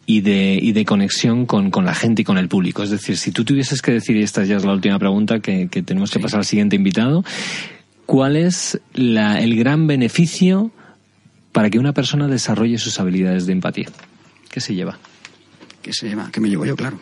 y 0.09 0.21
de, 0.21 0.57
y 0.59 0.71
de 0.71 0.85
conexión 0.85 1.45
con, 1.45 1.69
con, 1.69 1.85
la 1.85 1.93
gente 1.93 2.23
y 2.23 2.25
con 2.25 2.39
el 2.39 2.47
público. 2.47 2.81
Es 2.81 2.89
decir, 2.89 3.15
si 3.15 3.31
tú 3.31 3.45
tuvieses 3.45 3.83
que 3.83 3.91
decir, 3.91 4.17
y 4.17 4.23
esta 4.23 4.43
ya 4.43 4.57
es 4.57 4.65
la 4.65 4.73
última 4.73 4.97
pregunta 4.97 5.39
que, 5.39 5.67
que 5.67 5.83
tenemos 5.83 6.09
que 6.09 6.19
pasar 6.19 6.39
al 6.39 6.45
siguiente 6.45 6.75
invitado, 6.75 7.23
¿cuál 8.07 8.35
es 8.35 8.81
la, 8.95 9.39
el 9.39 9.55
gran 9.55 9.85
beneficio 9.85 10.71
para 11.51 11.69
que 11.69 11.77
una 11.77 11.93
persona 11.93 12.27
desarrolle 12.27 12.79
sus 12.79 12.99
habilidades 12.99 13.45
de 13.45 13.53
empatía? 13.53 13.87
¿Qué 14.49 14.61
se 14.61 14.73
lleva? 14.73 14.97
¿Qué 15.81 15.93
se 15.93 16.09
lleva? 16.09 16.29
¿Qué 16.31 16.41
me 16.41 16.49
llevo 16.49 16.65
yo, 16.65 16.75
claro? 16.75 16.99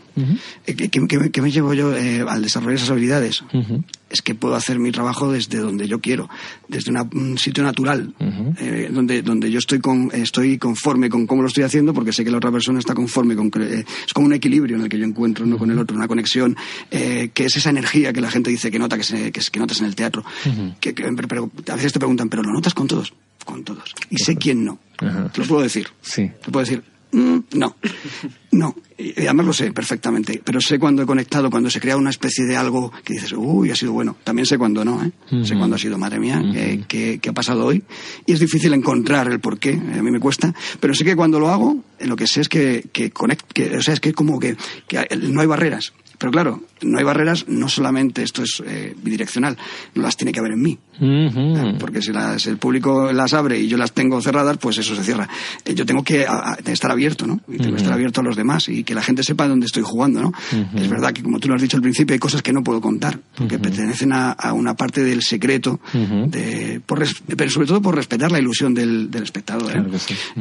Eh, 0.66 0.76
¿Qué, 0.76 1.42
me 1.42 1.52
llevo 1.52 1.74
yo 1.74 1.96
eh, 1.96 2.24
al 2.28 2.44
desarrollar 2.44 2.76
esas 2.76 2.92
habilidades? 2.92 3.44
Es 4.10 4.22
que 4.22 4.36
puedo 4.36 4.56
hacer 4.56 4.78
mi 4.80 4.92
trabajo 4.92 5.32
desde 5.32 5.58
donde 5.58 5.88
yo 5.88 6.00
quiero, 6.00 6.30
desde 6.68 6.92
un 6.92 7.38
sitio 7.38 7.64
natural, 7.64 8.14
eh, 8.60 8.90
donde, 8.92 9.24
donde 9.24 9.50
yo 9.50 9.58
estoy, 9.58 9.80
con, 9.80 10.12
estoy 10.14 10.58
conforme 10.58 11.10
con 11.10 11.26
cómo 11.26 11.42
lo 11.42 11.48
estoy 11.48 11.64
haciendo, 11.64 11.94
porque 11.94 12.14
sé 12.14 12.24
que 12.24 12.30
la 12.30 12.38
otra 12.38 12.52
persona 12.52 12.80
está 12.80 12.94
conforme 12.94 13.36
con... 13.36 13.52
es 13.62 14.14
como 14.14 14.28
un 14.28 14.34
equilibrio 14.34 14.76
en 14.76 14.84
el 14.84 14.90
que 14.90 15.00
yo 15.00 15.06
encuentro 15.06 15.46
uno 15.46 15.58
con 15.58 15.72
el 15.72 15.80
otro, 15.80 15.98
una 15.98 16.08
conexión, 16.08 16.56
que 16.90 17.32
es 17.36 17.58
esa 17.58 17.72
energía 17.72 18.14
que 18.14 18.22
la 18.22 18.30
gente 18.30 18.52
dice 18.52 18.70
que 18.70 18.78
nota, 18.78 18.98
que, 18.98 19.04
se, 19.04 19.32
que, 19.32 19.60
notas 19.60 19.80
en 19.80 19.88
el 19.88 19.96
teatro. 19.96 20.24
Que, 20.80 20.94
pero 20.94 21.52
a 21.70 21.76
veces 21.76 21.94
te 21.94 22.00
preguntan, 22.00 22.30
¿pero 22.30 22.44
lo 22.44 22.54
notas 22.54 22.74
con 22.76 22.88
todos? 22.88 23.14
Con 23.44 23.64
todos. 23.64 23.96
Y 24.10 24.18
sé 24.18 24.36
quién 24.36 24.64
no. 24.66 24.80
Te 24.98 25.42
lo 25.42 25.48
puedo 25.48 25.62
decir. 25.64 25.88
Sí. 26.02 26.30
Te 26.44 26.52
puedo 26.52 26.66
decir, 26.66 26.84
Mm, 27.12 27.40
no, 27.54 27.76
no. 28.52 28.76
Y 28.98 29.14
además 29.22 29.46
lo 29.46 29.54
sé 29.54 29.72
perfectamente, 29.72 30.42
pero 30.44 30.60
sé 30.60 30.80
cuando 30.80 31.04
he 31.04 31.06
conectado, 31.06 31.52
cuando 31.52 31.70
se 31.70 31.80
crea 31.80 31.96
una 31.98 32.10
especie 32.10 32.46
de 32.46 32.58
algo 32.58 32.92
que 33.04 33.14
dices, 33.14 33.32
uy, 33.38 33.70
ha 33.70 33.76
sido 33.76 33.94
bueno. 33.94 34.18
También 34.24 34.48
sé 34.48 34.58
cuando 34.58 34.84
no, 34.84 35.04
¿eh? 35.04 35.12
Sé 35.44 35.56
cuando 35.56 35.76
ha 35.76 35.80
sido, 35.80 36.00
madre 36.00 36.20
mía, 36.20 36.42
¿qué, 36.88 37.20
ha 37.28 37.34
pasado 37.34 37.66
hoy? 37.68 37.84
Y 38.26 38.34
es 38.34 38.40
difícil 38.40 38.74
encontrar 38.74 39.32
el 39.32 39.40
porqué, 39.40 39.74
a 39.74 40.02
mí 40.02 40.12
me 40.12 40.20
cuesta, 40.20 40.54
pero 40.80 40.96
sé 40.96 41.06
que 41.06 41.16
cuando 41.16 41.40
lo 41.40 41.50
hago, 41.50 41.84
lo 42.00 42.16
que 42.16 42.26
sé 42.26 42.42
es 42.42 42.50
que, 42.50 42.86
que, 42.92 43.12
que 43.54 43.78
o 43.78 43.82
sea, 43.82 43.94
es 43.94 44.00
que 44.00 44.14
como 44.14 44.40
que, 44.40 44.58
que 44.88 45.08
no 45.16 45.42
hay 45.42 45.48
barreras. 45.48 45.94
Pero 46.18 46.32
claro, 46.32 46.64
no 46.82 46.98
hay 46.98 47.04
barreras, 47.04 47.46
no 47.48 47.70
solamente 47.70 48.24
esto 48.24 48.44
es 48.44 48.62
eh, 48.66 48.96
bidireccional, 49.02 49.58
no 49.96 50.02
las 50.02 50.18
tiene 50.18 50.32
que 50.32 50.40
haber 50.40 50.54
en 50.54 50.62
mí. 50.62 50.78
Porque 51.80 52.02
si, 52.02 52.12
el 52.50 52.58
público 52.58 53.12
las 53.14 53.34
abre 53.34 53.60
y 53.60 53.68
yo 53.68 53.78
las 53.78 53.92
tengo 53.92 54.20
cerradas, 54.22 54.58
pues 54.58 54.78
eso 54.80 54.96
se 54.96 55.04
cierra. 55.04 55.30
Eh, 55.64 55.76
yo 55.76 55.86
tengo 55.86 56.04
que 56.04 56.26
estar 56.66 56.92
abierto, 56.92 57.28
¿no? 57.28 57.40
Y 57.48 57.58
tengo 57.58 57.72
que 57.72 57.78
estar 57.78 57.94
abierto 57.94 58.22
a 58.22 58.24
los 58.24 58.36
demás 58.36 58.68
y 58.70 58.84
que 58.84 58.96
la 58.96 59.04
gente 59.04 59.24
sepa 59.24 59.48
dónde 59.48 59.68
estoy 59.68 59.84
jugando, 59.84 60.22
¿no? 60.22 60.34
Es 60.76 60.90
verdad 60.90 61.14
que, 61.14 61.22
como 61.22 61.40
tú 61.40 61.48
lo 61.48 61.56
has 61.56 61.62
dicho 61.62 61.78
al 61.78 61.84
principio, 61.84 62.14
hay 62.14 62.20
cosas 62.20 62.42
que 62.42 62.52
no 62.52 62.64
puedo 62.64 62.82
contar, 62.82 63.20
porque 63.36 63.60
pertenecen 63.60 64.12
a, 64.14 64.36
una 64.54 64.76
parte 64.76 65.04
del 65.04 65.22
secreto, 65.22 65.80
de, 65.94 66.82
pero 66.86 67.52
sobre 67.52 67.68
todo 67.68 67.82
por 67.82 67.96
respetar 67.96 68.32
la 68.32 68.40
ilusión 68.40 68.74
del, 68.74 69.10
espectador. 69.22 69.72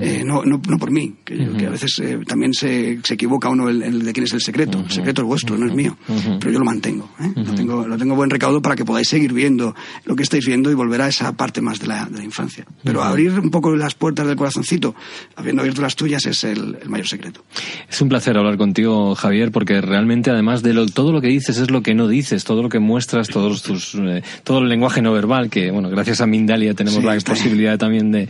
¿eh? 0.01 0.23
no, 0.25 0.43
no, 0.45 0.61
no, 0.67 0.79
por 0.79 0.91
mí, 0.91 1.17
que, 1.25 1.67
a 1.67 1.71
veces 1.71 2.01
también 2.27 2.55
se, 2.55 3.01
se, 3.03 3.15
equivoca 3.15 3.49
uno 3.49 3.69
el, 3.69 4.05
de 4.05 4.13
quién 4.13 4.25
es 4.25 4.33
el 4.33 4.41
secreto. 4.41 4.81
El 4.81 4.91
secreto 4.91 5.23
es 5.23 5.29
vuestro, 5.29 5.59
no 5.59 5.67
es 5.67 5.75
mío. 5.75 5.97
Pero 6.39 6.51
yo 6.51 6.59
lo 6.59 6.65
mantengo. 6.65 7.09
¿eh? 7.21 7.33
lo, 7.35 7.55
tengo, 7.55 7.87
lo 7.87 7.97
tengo 7.97 8.15
buen 8.15 8.31
recaudo 8.31 8.61
para 8.61 8.77
que 8.77 8.85
podáis 8.85 9.09
seguir 9.09 9.33
viendo 9.33 9.75
lo 10.05 10.17
que 10.17 10.23
estáis 10.23 10.47
viendo 10.47 10.71
y 10.71 10.75
volver 10.75 11.03
a 11.03 11.09
esa 11.09 11.33
parte 11.33 11.61
más 11.61 11.79
de 11.79 11.87
la, 11.87 12.07
de 12.07 12.19
la 12.19 12.25
infancia. 12.25 12.65
Pero 12.83 13.03
abrir 13.03 13.33
un 13.39 13.51
poco 13.51 13.75
las 13.77 13.95
puertas 13.95 14.27
del 14.27 14.37
corazoncito, 14.37 14.95
habiendo 15.37 15.63
abierto 15.63 15.83
las 15.83 15.97
tuyas, 15.97 16.27
es 16.27 16.45
el, 16.45 16.79
mayor 16.87 17.07
secreto. 17.07 17.45
Es 17.89 18.01
un 18.01 18.09
placer 18.09 18.37
hablar 18.37 18.57
contigo, 18.57 19.15
Javier, 19.15 19.51
porque 19.51 19.81
realmente, 19.81 20.31
además 20.31 20.63
de 20.63 20.75
lo, 20.75 20.87
todo 20.87 21.13
lo 21.13 21.21
que 21.21 21.29
dices, 21.29 21.59
es 21.59 21.71
lo 21.71 21.83
que 21.83 21.95
no 21.95 22.09
dices, 22.09 22.45
todo 22.45 22.63
lo 22.63 22.69
que 22.69 22.79
muestras, 22.79 23.29
todos 23.29 23.63
tus, 23.63 23.95
eh, 23.95 24.23
todo 24.45 24.59
el 24.59 24.69
lenguaje 24.69 25.03
no 25.03 25.13
verbal, 25.13 25.51
que, 25.51 25.71
bueno, 25.71 25.89
gracias 25.91 26.21
a 26.21 26.27
Mindalia 26.27 26.75
tenemos 26.75 27.03
la 27.03 27.17
posibilidad 27.21 27.79
también 27.79 28.11
de, 28.13 28.29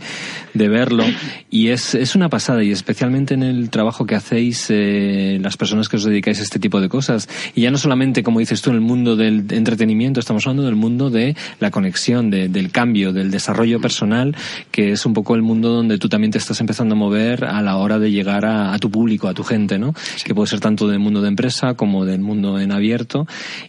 de 0.53 0.69
verlo. 0.69 1.03
Y 1.49 1.69
es, 1.69 1.95
es 1.95 2.15
una 2.15 2.29
pasada, 2.29 2.63
y 2.63 2.71
especialmente 2.71 3.33
en 3.33 3.43
el 3.43 3.69
trabajo 3.69 4.05
que 4.05 4.15
hacéis 4.15 4.67
eh, 4.69 5.39
las 5.41 5.57
personas 5.57 5.89
que 5.89 5.97
os 5.97 6.03
dedicáis 6.03 6.39
a 6.39 6.43
este 6.43 6.59
tipo 6.59 6.81
de 6.81 6.89
cosas. 6.89 7.29
Y 7.55 7.61
ya 7.61 7.71
no 7.71 7.77
solamente, 7.87 8.21
como 8.21 8.39
dices 8.39 8.61
tú, 8.61 8.71
en 8.71 8.75
el 8.75 8.81
mundo 8.81 9.15
del 9.15 9.45
entretenimiento, 9.49 10.19
estamos 10.19 10.45
hablando 10.45 10.63
del 10.63 10.75
mundo 10.75 11.09
de 11.09 11.37
la 11.61 11.71
conexión, 11.71 12.29
del 12.29 12.69
cambio, 12.69 13.13
del 13.13 13.31
desarrollo 13.31 13.79
personal, 13.79 14.35
que 14.71 14.91
es 14.91 15.05
un 15.05 15.13
poco 15.13 15.35
el 15.35 15.41
mundo 15.41 15.69
donde 15.69 15.97
tú 15.97 16.09
también 16.09 16.31
te 16.31 16.37
estás 16.37 16.59
empezando 16.59 16.95
a 16.95 16.97
mover 16.97 17.45
a 17.45 17.61
la 17.61 17.77
hora 17.77 17.97
de 17.97 18.11
llegar 18.11 18.45
a, 18.45 18.77
tu 18.79 18.91
público, 18.91 19.29
a 19.29 19.33
tu 19.33 19.45
gente, 19.45 19.79
¿no? 19.79 19.93
Que 20.25 20.35
puede 20.35 20.49
ser 20.49 20.59
tanto 20.59 20.89
del 20.89 20.99
mundo 20.99 21.21
de 21.21 21.29
empresa 21.29 21.75
como 21.75 22.03
del 22.03 22.19
mundo 22.19 22.59
en 22.59 22.73
abierto. 22.73 23.25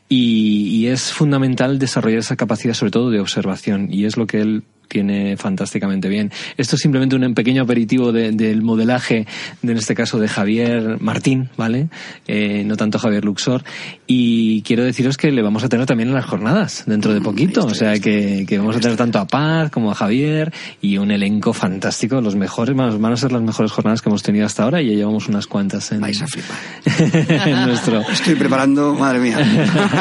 Y, 0.08 0.66
y 0.70 0.88
es 0.88 1.12
fundamental 1.12 1.78
desarrollar 1.78 2.18
esa 2.18 2.34
capacidad, 2.34 2.74
sobre 2.74 2.90
todo, 2.90 3.10
de 3.10 3.20
observación. 3.20 3.86
Y 3.88 4.04
es 4.04 4.16
lo 4.16 4.26
que 4.26 4.40
él 4.40 4.64
tiene 4.88 5.36
fantásticamente 5.36 6.08
bien. 6.08 6.32
Esto 6.56 6.76
es 6.76 6.82
simplemente 6.82 7.16
un 7.16 7.34
pequeño 7.34 7.62
aperitivo 7.62 8.12
del 8.12 8.62
modelaje, 8.62 9.26
de, 9.62 9.72
en 9.72 9.78
este 9.78 9.94
caso 9.94 10.18
de 10.18 10.28
Javier 10.28 10.98
Martín, 11.00 11.50
¿vale? 11.56 11.88
Eh, 12.26 12.64
no 12.64 12.76
tanto 12.76 12.98
Javier 12.98 13.24
Luxor. 13.24 13.62
Y 14.06 14.62
quiero 14.62 14.84
deciros 14.84 15.16
que 15.16 15.30
le 15.30 15.42
vamos 15.42 15.62
a 15.64 15.68
tener 15.68 15.86
también 15.86 16.08
en 16.08 16.14
las 16.14 16.24
jornadas 16.24 16.84
dentro 16.86 17.12
de 17.12 17.20
mm, 17.20 17.22
poquito. 17.22 17.66
O 17.66 17.74
sea 17.74 17.98
que, 17.98 18.44
que 18.48 18.58
vamos 18.58 18.76
a 18.76 18.80
tener 18.80 18.96
tanto 18.96 19.18
a 19.18 19.26
Paz 19.26 19.70
como 19.70 19.90
a 19.90 19.94
Javier 19.94 20.52
y 20.80 20.98
un 20.98 21.10
elenco 21.10 21.52
fantástico, 21.52 22.20
los 22.20 22.34
mejores, 22.34 22.74
van 22.74 23.12
a 23.12 23.16
ser 23.16 23.32
las 23.32 23.42
mejores 23.42 23.70
jornadas 23.70 24.02
que 24.02 24.08
hemos 24.08 24.22
tenido 24.22 24.46
hasta 24.46 24.64
ahora 24.64 24.80
y 24.80 24.88
ya 24.88 24.94
llevamos 24.94 25.28
unas 25.28 25.46
cuantas 25.46 25.92
en, 25.92 26.00
Vais 26.00 26.20
a 26.22 26.26
flipar. 26.26 26.56
en 27.48 27.66
nuestro. 27.66 28.00
Estoy 28.12 28.34
preparando, 28.34 28.94
madre 28.94 29.18
mía. 29.20 29.38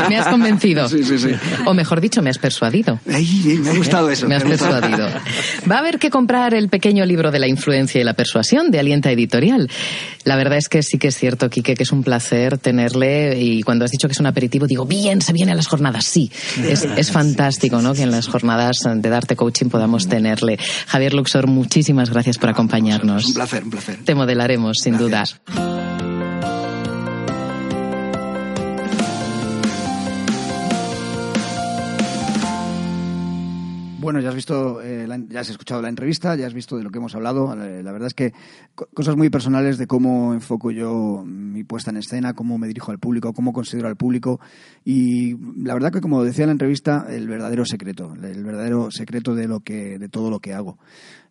me 0.09 0.17
has 0.17 0.27
convencido. 0.27 0.87
Sí, 0.87 1.03
sí, 1.03 1.17
sí. 1.19 1.31
O 1.65 1.73
mejor 1.73 1.99
dicho, 1.99 2.21
me 2.21 2.29
has 2.29 2.37
persuadido. 2.37 2.99
Ay, 3.11 3.59
me 3.61 3.71
ha 3.71 3.75
gustado 3.75 4.09
eso. 4.09 4.27
Me 4.27 4.35
has 4.35 4.43
persuadido. 4.43 4.76
Va 5.69 5.75
a 5.75 5.79
haber 5.79 5.99
que 5.99 6.09
comprar 6.09 6.53
el 6.53 6.69
pequeño 6.69 7.05
libro 7.05 7.31
de 7.31 7.39
la 7.39 7.47
influencia 7.47 7.99
y 8.01 8.03
la 8.03 8.13
persuasión 8.13 8.71
de 8.71 8.79
Alienta 8.79 9.11
Editorial. 9.11 9.69
La 10.23 10.35
verdad 10.35 10.57
es 10.57 10.69
que 10.69 10.83
sí 10.83 10.97
que 10.97 11.09
es 11.09 11.17
cierto, 11.17 11.49
Quique, 11.49 11.75
que 11.75 11.83
es 11.83 11.91
un 11.91 12.03
placer 12.03 12.57
tenerle 12.57 13.39
y 13.39 13.63
cuando 13.63 13.85
has 13.85 13.91
dicho 13.91 14.07
que 14.07 14.13
es 14.13 14.19
un 14.19 14.25
aperitivo, 14.25 14.67
digo, 14.67 14.85
bien, 14.85 15.21
se 15.21 15.33
viene 15.33 15.51
a 15.51 15.55
las 15.55 15.67
jornadas. 15.67 16.05
Sí, 16.05 16.31
es, 16.67 17.11
fantástico, 17.11 17.81
¿no? 17.81 17.93
Que 17.93 18.03
en 18.03 18.11
las 18.11 18.27
jornadas 18.27 18.83
de 18.85 19.09
Darte 19.09 19.35
Coaching 19.35 19.67
podamos 19.67 20.07
tenerle. 20.07 20.57
Javier 20.87 21.13
Luxor, 21.13 21.47
muchísimas 21.47 22.09
gracias 22.09 22.37
por 22.37 22.49
acompañarnos. 22.49 23.25
Un 23.25 23.33
placer, 23.33 23.63
un 23.63 23.69
placer. 23.71 23.97
Te 24.03 24.15
modelaremos, 24.15 24.77
sin 24.81 24.97
duda. 24.97 25.23
Bueno, 34.07 34.21
ya 34.21 34.29
has 34.29 34.35
visto, 34.35 34.81
eh, 34.81 35.05
ya 35.27 35.41
has 35.41 35.49
escuchado 35.49 35.81
la 35.81 35.89
entrevista, 35.89 36.33
ya 36.37 36.47
has 36.47 36.53
visto 36.53 36.77
de 36.77 36.83
lo 36.85 36.91
que 36.91 36.97
hemos 36.97 37.13
hablado. 37.13 37.53
Eh, 37.61 37.83
la 37.83 37.91
verdad 37.91 38.07
es 38.07 38.13
que 38.13 38.31
cosas 38.93 39.17
muy 39.17 39.29
personales 39.29 39.77
de 39.77 39.85
cómo 39.85 40.33
enfoco 40.33 40.71
yo 40.71 41.25
mi 41.25 41.65
puesta 41.65 41.91
en 41.91 41.97
escena, 41.97 42.33
cómo 42.33 42.57
me 42.57 42.67
dirijo 42.67 42.93
al 42.93 42.99
público, 42.99 43.33
cómo 43.33 43.51
considero 43.51 43.89
al 43.89 43.97
público. 43.97 44.39
Y 44.85 45.35
la 45.61 45.73
verdad 45.73 45.91
que, 45.91 45.99
como 45.99 46.23
decía 46.23 46.45
en 46.45 46.47
la 46.47 46.51
entrevista, 46.53 47.05
el 47.09 47.27
verdadero 47.27 47.65
secreto, 47.65 48.13
el 48.13 48.45
verdadero 48.45 48.91
secreto 48.91 49.35
de 49.35 49.49
lo 49.49 49.59
que, 49.59 49.99
de 49.99 50.07
todo 50.07 50.29
lo 50.29 50.39
que 50.39 50.53
hago. 50.53 50.77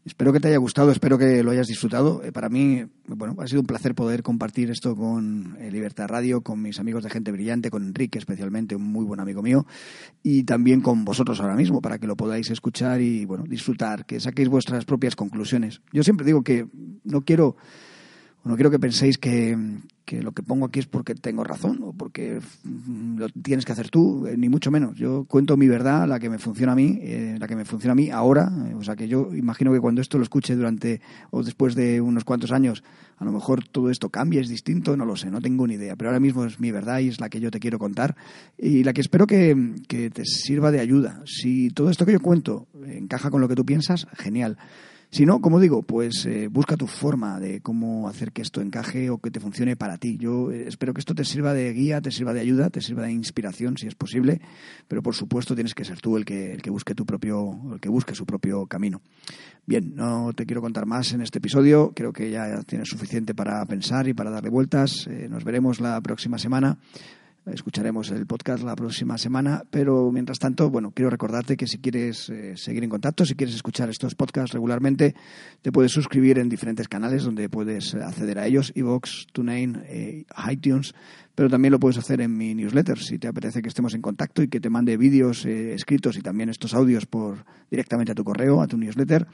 Espero 0.07 0.33
que 0.33 0.39
te 0.39 0.47
haya 0.47 0.59
gustado, 0.59 0.93
espero 0.93 1.19
que 1.19 1.43
lo 1.43 1.51
hayas 1.51 1.67
disfrutado. 1.67 2.23
Eh, 2.23 2.31
para 2.31 2.49
mí, 2.49 2.85
bueno, 3.09 3.35
ha 3.41 3.49
sido 3.49 3.61
un 3.61 3.67
placer 3.67 3.97
poder 3.97 4.23
compartir 4.23 4.71
esto 4.71 4.95
con 4.95 5.57
eh, 5.59 5.69
Libertad 5.73 6.07
Radio, 6.07 6.43
con 6.43 6.63
mis 6.63 6.79
amigos 6.79 7.03
de 7.03 7.11
Gente 7.11 7.33
Brillante, 7.33 7.73
con 7.73 7.83
Enrique 7.83 8.17
especialmente, 8.17 8.77
un 8.77 8.85
muy 8.85 9.05
buen 9.05 9.19
amigo 9.19 9.43
mío, 9.43 9.67
y 10.23 10.45
también 10.45 10.81
con 10.81 11.05
vosotros 11.05 11.41
ahora 11.41 11.57
mismo, 11.57 11.83
para 11.83 11.99
que 11.99 12.07
lo 12.07 12.17
podáis 12.17 12.49
escuchar 12.51 13.01
y, 13.01 13.25
bueno, 13.25 13.47
disfrutar, 13.49 14.07
que 14.07 14.21
saquéis 14.21 14.49
vuestras 14.49 14.85
propias 14.85 15.17
conclusiones. 15.17 15.81
Yo 15.93 16.05
siempre 16.05 16.25
digo 16.25 16.45
que 16.45 16.69
no 17.03 17.23
quiero, 17.23 17.57
no 18.45 18.55
quiero 18.55 18.71
que 18.71 18.79
penséis 18.79 19.19
que, 19.19 19.59
que 20.07 20.23
lo 20.23 20.33
que 20.33 20.43
pongo 20.45 20.67
aquí 20.67 20.79
es 20.79 20.87
porque 20.87 21.17
tengo 21.17 21.43
razón 21.43 21.81
o 21.83 21.93
porque 21.93 22.41
mm, 22.63 23.19
lo 23.19 23.29
tienes 23.29 23.65
que 23.65 23.73
hacer 23.73 23.91
tú, 23.91 24.27
eh, 24.27 24.37
ni 24.39 24.49
mucho 24.49 24.71
menos. 24.71 24.97
Yo 24.97 25.25
cuento 25.25 25.57
mi 25.57 25.67
verdad, 25.67 26.09
la 26.09 26.21
que 26.21 26.31
me 26.31 26.39
funciona 26.39 26.73
a 26.73 26.77
mí, 26.77 26.99
eh, 27.03 27.37
la 27.39 27.49
que 27.49 27.57
me 27.57 27.65
funciona 27.65 27.93
a 27.93 27.97
mí 27.97 28.09
ahora. 28.11 28.51
Eh, 28.69 28.75
o 28.75 28.83
sea 28.85 28.95
que 28.95 29.09
yo 29.09 29.35
imagino 29.35 29.73
que 29.73 29.81
cuando 29.81 30.01
esto 30.01 30.17
lo 30.17 30.23
escuche 30.23 30.55
durante 30.55 31.01
o 31.31 31.43
después 31.43 31.75
de 31.75 32.01
unos 32.01 32.23
cuantos 32.25 32.53
años, 32.53 32.85
a 33.19 33.25
lo 33.25 33.33
mejor 33.33 33.67
todo 33.67 33.91
esto 33.91 34.09
cambia, 34.09 34.41
es 34.41 34.49
distinto, 34.49 34.97
no 34.97 35.05
lo 35.05 35.17
sé, 35.17 35.29
no 35.29 35.41
tengo 35.41 35.67
ni 35.67 35.75
idea. 35.75 35.97
Pero 35.97 36.11
ahora 36.11 36.21
mismo 36.21 36.45
es 36.45 36.61
mi 36.61 36.71
verdad 36.71 37.01
y 37.01 37.09
es 37.09 37.21
la 37.21 37.29
que 37.29 37.41
yo 37.41 37.51
te 37.51 37.59
quiero 37.59 37.81
contar 37.81 38.17
y 38.57 38.85
la 38.85 38.93
que 38.93 39.01
espero 39.01 39.27
que, 39.27 39.75
que 39.89 40.09
te 40.11 40.25
sirva 40.25 40.71
de 40.71 40.79
ayuda. 40.79 41.21
Si 41.27 41.71
todo 41.71 41.91
esto 41.91 42.07
que 42.07 42.13
yo 42.13 42.21
cuento 42.21 42.69
encaja 42.87 43.31
con 43.31 43.41
lo 43.41 43.49
que 43.49 43.57
tú 43.57 43.67
piensas, 43.67 44.07
genial. 44.13 44.57
Si 45.17 45.25
no, 45.25 45.41
como 45.41 45.61
digo, 45.61 45.81
pues 45.81 46.27
eh, 46.27 46.49
busca 46.49 46.77
tu 46.77 46.87
forma 46.87 47.41
de 47.41 47.63
cómo 47.63 48.07
hacer 48.07 48.33
que 48.33 48.43
esto 48.43 48.61
encaje 48.61 49.09
o 49.09 49.17
que 49.17 49.31
te 49.31 49.41
funcione 49.41 49.75
para 49.75 49.97
ti. 49.97 50.19
Yo 50.19 50.53
eh, 50.53 50.69
espero 50.69 50.93
que 50.93 51.01
esto 51.01 51.15
te 51.15 51.25
sirva 51.25 51.55
de 51.55 51.73
guía, 51.73 52.03
te 52.03 52.11
sirva 52.11 52.35
de 52.35 52.41
ayuda, 52.41 52.69
te 52.69 52.83
sirva 52.83 53.05
de 53.05 53.13
inspiración, 53.13 53.79
si 53.79 53.87
es 53.87 53.95
posible, 53.95 54.43
pero 54.87 55.03
por 55.03 55.15
supuesto 55.15 55.55
tienes 55.55 55.75
que 55.75 55.87
ser 55.87 56.03
tú 56.03 56.19
el 56.19 56.27
que, 56.27 56.53
el 56.53 56.61
que 56.61 56.69
busque 56.69 56.95
tu 56.95 57.07
propio, 57.07 57.59
el 57.73 57.81
que 57.81 57.89
busque 57.89 58.15
su 58.15 58.27
propio 58.27 58.67
camino. 58.67 59.01
Bien, 59.65 59.95
no 59.97 60.35
te 60.35 60.45
quiero 60.45 60.61
contar 60.61 60.85
más 60.85 61.15
en 61.15 61.23
este 61.23 61.39
episodio. 61.39 61.93
Creo 61.97 62.13
que 62.13 62.31
ya 62.31 62.61
tienes 62.65 62.87
suficiente 62.87 63.35
para 63.35 63.65
pensar 63.65 64.07
y 64.09 64.13
para 64.13 64.29
darle 64.29 64.51
vueltas. 64.51 65.07
Eh, 65.07 65.29
nos 65.31 65.45
veremos 65.45 65.81
la 65.81 65.99
próxima 66.03 66.37
semana. 66.37 66.77
Escucharemos 67.47 68.11
el 68.11 68.27
podcast 68.27 68.65
la 68.65 68.75
próxima 68.75 69.17
semana, 69.19 69.63
pero 69.71 70.11
mientras 70.11 70.41
tanto, 70.41 70.69
bueno, 70.69 70.91
quiero 70.91 71.11
recordarte 71.11 71.57
que 71.57 71.69
si 71.69 71.79
quieres 71.79 72.29
eh, 72.29 72.57
seguir 72.57 72.83
en 72.83 72.91
contacto, 72.91 73.25
si 73.25 73.37
quieres 73.37 73.55
escuchar 73.55 73.89
estos 73.89 74.17
podcasts 74.17 74.53
regularmente, 74.53 75.15
te 75.63 75.71
puedes 75.71 75.93
suscribir 75.93 76.41
en 76.41 76.49
diferentes 76.49 76.89
canales 76.89 77.23
donde 77.23 77.49
puedes 77.49 77.95
acceder 77.95 78.41
a 78.41 78.49
ellos, 78.49 78.73
Evox, 78.75 79.29
TuneIn, 79.33 79.81
eh, 79.87 80.25
iTunes, 80.51 80.93
pero 81.37 81.49
también 81.49 81.71
lo 81.71 81.79
puedes 81.79 81.99
hacer 81.99 82.21
en 82.21 82.37
mi 82.37 82.53
newsletter 82.53 82.99
si 82.99 83.17
te 83.17 83.29
apetece 83.29 83.63
que 83.63 83.69
estemos 83.69 83.95
en 83.95 84.03
contacto 84.03 84.43
y 84.43 84.49
que 84.49 84.59
te 84.59 84.69
mande 84.69 84.97
vídeos 84.97 85.47
eh, 85.47 85.73
escritos 85.73 86.17
y 86.17 86.23
también 86.23 86.49
estos 86.49 86.75
audios 86.75 87.07
por 87.07 87.45
directamente 87.71 88.11
a 88.11 88.17
tu 88.17 88.25
correo, 88.25 88.61
a 88.61 88.67
tu 88.67 88.77
newsletter, 88.77 89.25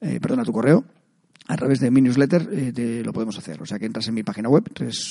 perdón, 0.00 0.40
a 0.40 0.44
tu 0.44 0.52
correo 0.52 0.86
a 1.48 1.56
través 1.56 1.80
de 1.80 1.90
mi 1.90 2.00
newsletter 2.00 2.48
eh, 2.52 3.02
lo 3.04 3.12
podemos 3.12 3.36
hacer. 3.38 3.60
O 3.62 3.66
sea 3.66 3.78
que 3.78 3.86
entras 3.86 4.06
en 4.08 4.14
mi 4.14 4.22
página 4.22 4.48
web, 4.48 4.64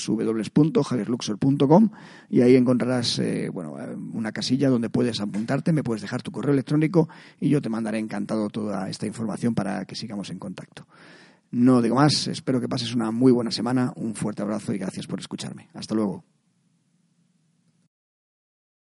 www.javierluxor.com 0.08 1.90
y 2.30 2.40
ahí 2.40 2.56
encontrarás 2.56 3.18
eh, 3.18 3.50
bueno, 3.52 3.76
una 4.12 4.32
casilla 4.32 4.68
donde 4.70 4.88
puedes 4.90 5.20
apuntarte, 5.20 5.72
me 5.72 5.82
puedes 5.82 6.02
dejar 6.02 6.22
tu 6.22 6.30
correo 6.30 6.52
electrónico 6.52 7.08
y 7.40 7.48
yo 7.50 7.60
te 7.60 7.68
mandaré 7.68 7.98
encantado 7.98 8.48
toda 8.48 8.88
esta 8.88 9.06
información 9.06 9.54
para 9.54 9.84
que 9.84 9.94
sigamos 9.94 10.30
en 10.30 10.38
contacto. 10.38 10.86
No 11.50 11.82
digo 11.82 11.96
más, 11.96 12.28
espero 12.28 12.60
que 12.60 12.68
pases 12.68 12.94
una 12.94 13.10
muy 13.10 13.30
buena 13.30 13.50
semana, 13.50 13.92
un 13.96 14.14
fuerte 14.14 14.40
abrazo 14.40 14.72
y 14.72 14.78
gracias 14.78 15.06
por 15.06 15.20
escucharme. 15.20 15.68
Hasta 15.74 15.94
luego. 15.94 16.24